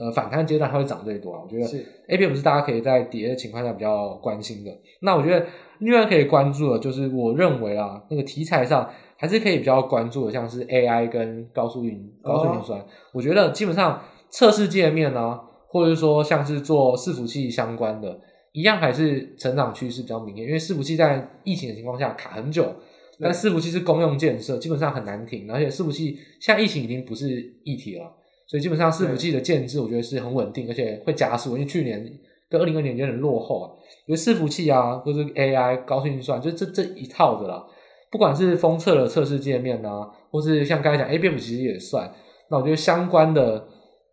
[0.03, 1.41] 呃反弹阶段它会涨最多啊。
[1.43, 1.65] 我觉得
[2.09, 4.71] ABF 是大家可以在跌的情况下比较关心的。
[5.01, 5.45] 那我觉得
[5.79, 18.19] 另外可以关注的，就是我认为啊，那个题材上还是可以比较关注的，像是 AI 跟高速运高速运算，哦、我觉得基本上测试界面呢、啊，或者是说像是做伺服器相关的。
[18.55, 22.71] 一样还是成长趋势比较明显，因为伺服器在疫情的情况下卡很久，
[23.19, 27.27] 但伺服器是公用建设，基本上很难停，而且伺服器现在疫情已经不是
[27.63, 28.13] 议题了，
[28.47, 32.03] 所以基本上伺服器的建制我觉得是很稳定，而且会加速，因为去年
[32.49, 33.71] 跟二零二零年有点落后啊，
[34.05, 37.65] 因为伺服器啊或者 AI 高速运算，就这这一套的啦，
[38.11, 42.11] 不管是封测的测试界面啊，或是像刚才讲 ABF 其实也算，
[42.49, 43.67] 那我觉得相关的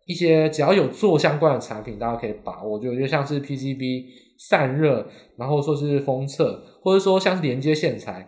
[0.05, 4.05] 一些只要有做相关的产品，大家可以把握，就我觉得像是 PCB。
[4.49, 8.27] 散热，然后说是封测，或者说像是连接线材，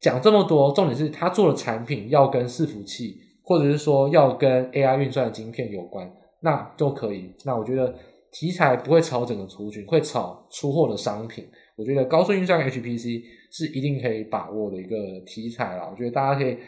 [0.00, 6.06] 讲这么多，重点是他做的产品要跟伺服器，或者是说要跟 AI 运算的晶片有关，
[6.42, 7.32] 那都可以。
[7.46, 7.94] 那我觉得
[8.30, 11.48] 题材不会炒整个族群，会炒出货的商品。
[11.74, 15.88] 我觉得高速运算 HPC 是一定可以把握的一个题材啦。
[15.90, 16.58] 我觉得大家可以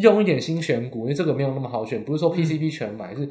[0.00, 3.26] 用一点新选股，因为这个没有那么好选，不是说 PCB 全买，是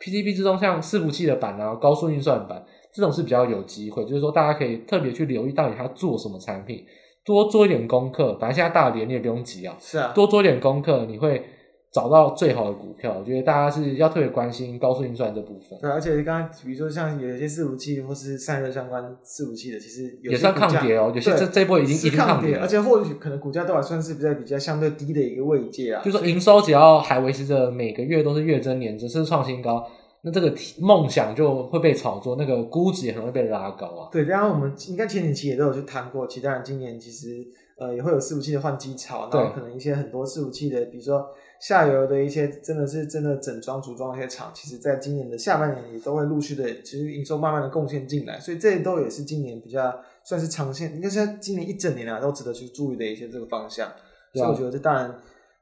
[0.00, 2.64] PCB 之中像伺服器的板啊，高速运算板。
[2.90, 6.84] 这种是比较有机会，就是说大家可以特别去留意到底它做什么产品，
[7.24, 8.36] 多做一点功课。
[8.40, 11.44] 反正现在大连你也不用急啊，是啊，多做一点功课，你会
[11.92, 13.16] 找到最好的股票。
[13.18, 15.78] 我觉得大家是要特别关心高速运算这部分。
[15.80, 21.12] 对，而且刚刚比如说像有一些伺服器或是散热相关伺服器的，其实也算抗跌哦。
[21.14, 26.02] 有些这这波已经已经抗跌，而且或许可能股价都还算是比较比较相对低的一个位阶啊。
[26.04, 29.86] 就是说营收只要还维持着每个月都是月增年增，甚至创新高。
[30.20, 34.08] 那这个梦想就会被炒作，那个估值也很容易被拉高啊。
[34.10, 37.46] 对，然后我们应该前几期也都有去谈过，其他人今年其实
[37.78, 41.24] 呃也会有伺服器的换机潮，然后可能一些很多伺服器的，比如说
[41.60, 53.92] 下游的一些真的是真的整装组装一些厂，其实在今年的下半年也都会陆续的，其实营收慢慢的贡献进来，所以这都也是今年比较算是长线，应该是今年一整年啊都值得去注意的一些这个方向。
[54.34, 55.14] 所以我觉得这当然。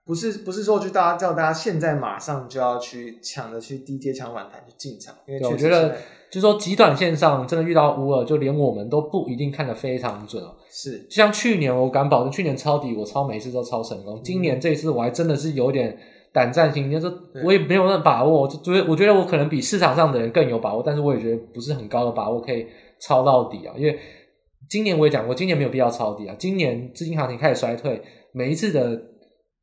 [0.04, 5.96] 不是不是说就大家叫大家现在马上就要去抢着去低阶抢反弹去进场，因为我觉得
[6.30, 10.42] 就是说极短线上真的遇到乌二，就连我们都不一定看得非常准。
[10.70, 15.96] 是，就像去年我敢保证，去年抄底我抄每一次都抄成功，今年这一次我还真的是有点
[16.32, 22.66] 胆战心惊，就是我也没有那把握，就觉得我觉得我可能比市场上的人更有把握，但是我也觉得不是很高的把握可以
[23.00, 23.98] 抄到底啊，因为
[24.68, 29.00] 今年我也讲过，今年没有必要抄底啊，今年资金行情开始衰退，每一次的。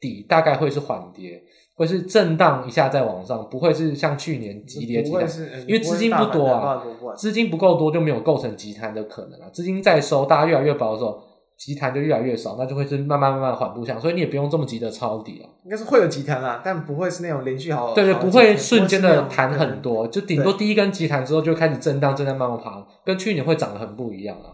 [0.04, 1.42] 底大概会是缓跌，
[1.76, 5.28] 会是震荡一下再往上，不会是像去年急跌急弹，
[5.68, 6.84] 因为资金不多啊，
[7.16, 9.50] 资金不够多就没有构成急弹的可能啊。
[9.52, 11.20] 资金在收，大家越来越保守，
[11.58, 15.50] 急弹就越来越少，那就会是慢慢慢慢缓步向，所以你也不用这么急的抄底啊。
[15.66, 24.54] 应该是会有急弹啊，但不会是那种连续好，对对，不会瞬间的弹很多，就顶多第一根急弹之后就开始震荡，震荡慢慢爬，跟去年会涨得很不一样啊。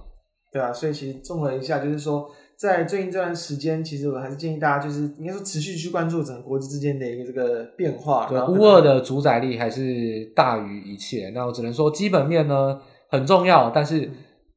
[0.54, 2.30] 对啊，所以其实综合一下，就是说。
[2.60, 8.27] 在最近这段时间，其实我还是建议大家，就是应该说持续去关注整个国际之间的一个这个变化。
[8.27, 11.30] 对，乌二的主宰力还是大于一切。
[11.34, 14.11] 那我只能说，基本面呢很重要，但是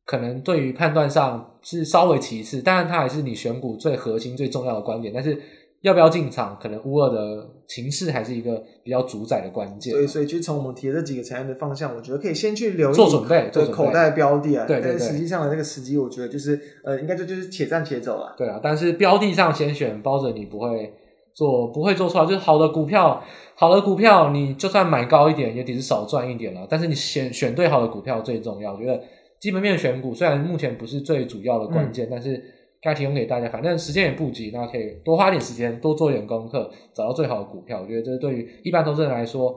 [0.05, 2.61] 可能对于判断上是稍微其次。
[2.61, 5.41] 当然，它还是你选股最核心、最重要的观点，但是。
[5.83, 6.57] 要不要进场？
[6.61, 9.93] 可能乌二的情势还是一个比较主宰的关键。
[9.93, 14.65] 对，所以就从我们提的这几个产业的方向，我觉得可以先去留意做准备，做口袋标的啊。
[14.65, 14.93] 对对对。
[14.93, 18.35] 但是实际上的那个时机，我觉得就是呃，应该就就是且战且走了。
[18.39, 20.95] 对啊，但是标的上先选，包着你不会
[21.35, 22.25] 做，不会做错。
[22.25, 23.21] 就是好的股票，
[23.57, 26.65] 好的股票，你就算买高一点，也只是少赚一点了。
[26.71, 28.73] 但是你选选对好的股票最重要。
[28.73, 29.03] 我觉得
[29.41, 32.41] 基本面选股虽然目前不是最主要的关键，嗯、但是。
[32.83, 37.81] 该提供给大家，反正时间也不急，那可以多花点时间，多做一点功课，找到最好的股票。
[37.81, 39.55] 我觉得这对于一般投资人来说，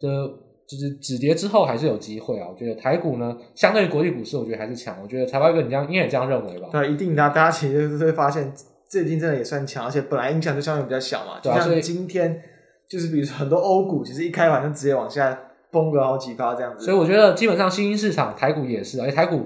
[0.00, 0.08] 这
[0.66, 2.48] 就是止跌之后还是有机会啊。
[2.50, 4.96] 我觉得台股呢，相对于国际股市，我觉得还是强。
[5.02, 6.68] 我觉得财报哥，你这样你也这样认为吧？
[6.72, 7.16] 对，一定的。
[7.16, 8.50] 大家其实会发现，
[8.88, 11.38] 最近真的也算强，而且本来影响就相对比较小嘛。
[11.42, 12.42] 对，所以今天，
[12.88, 15.38] 就是比如说很多欧股，其实一开盘就直接往下
[15.70, 16.86] 崩个好几发这样子。
[16.86, 19.44] 所以我觉得基本上新兴市场台股也是，而且台股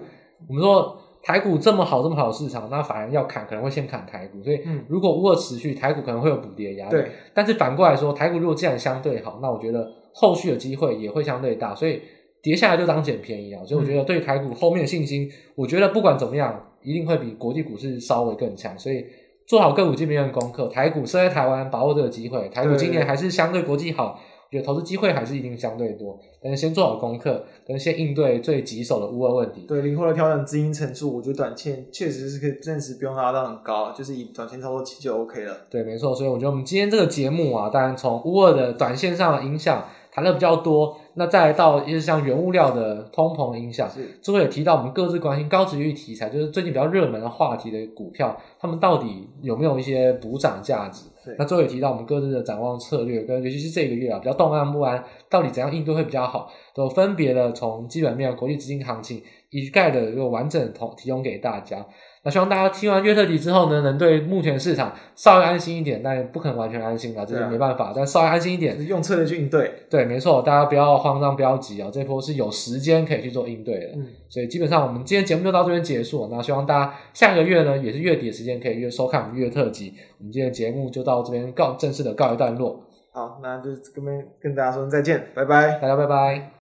[0.48, 0.95] 我们说。
[1.26, 4.40] 台股这么好，这么好的市场，那反而要砍，可能会先砍台股。
[4.44, 6.92] 所以，如果乌二持续，台股可能会有补跌压力。
[6.92, 7.10] 对。
[7.34, 11.74] 但是反过来说，台股如果既然相对好，那我觉得后续的机会也会相对大。
[11.74, 12.00] 所以
[12.40, 13.64] 跌下来就当捡便宜啊。
[13.64, 18.78] 所以我觉得对台股后面的信心，我觉得不管怎么样，一定会比国际股市稍微更强。
[18.78, 19.04] 所以
[19.48, 22.48] 做好个股基本面的功课，台股设在台湾，把握这个机会。
[22.50, 24.16] 台股今年还是相对国际好，
[24.46, 26.16] 我觉得投资机会还是一定相对多，
[26.46, 29.62] 但是先做好功课，跟先应对最棘手的乌二问题。
[29.66, 35.56] 对，灵活的调整资金层数，我觉得短线确实是可以暂时不用拉到很高，就是以短线操作期就 OK 了。
[35.68, 40.96] 对，没错，所以我觉得我们今天这个节目啊，当然从乌二的短线上的影响谈的比较多。
[41.14, 51.06] 那再来到一些像原物料的通膨的影响，是最后也提到我们各自关心高值域题材，就是最近比较热门的话题的股票，他们到底有没有一些补涨价值？
[51.38, 61.86] 那最后也提到我们各自的展望策略，跟尤其是这个月啊比较动荡不安，到底怎样应对会比较好，都分别的从基本面、国际资金行情一概的一个完整同提供给大家。
[62.26, 69.72] 那希望大家听完月特辑之后呢，能对目前市场稍微安心一点，但也不可能完全安心啊，这是没办法，但稍微安心一点，用策略去应对。
[69.88, 73.86] 对，没错，大家不要慌张，不要急啊，这波是有时间可以去做应对的。
[73.94, 76.28] 嗯，所以基本上我们今天节目就到这边结束。
[76.28, 79.94] 那希望大家下个月呢，也是月底的时间，可以约收看我们月特辑。
[80.18, 82.82] 我们今天的节目就到这边告正式的告一段落。
[83.12, 84.04] 好，那就跟
[84.40, 86.55] 跟大家说再见，拜拜，大家拜拜。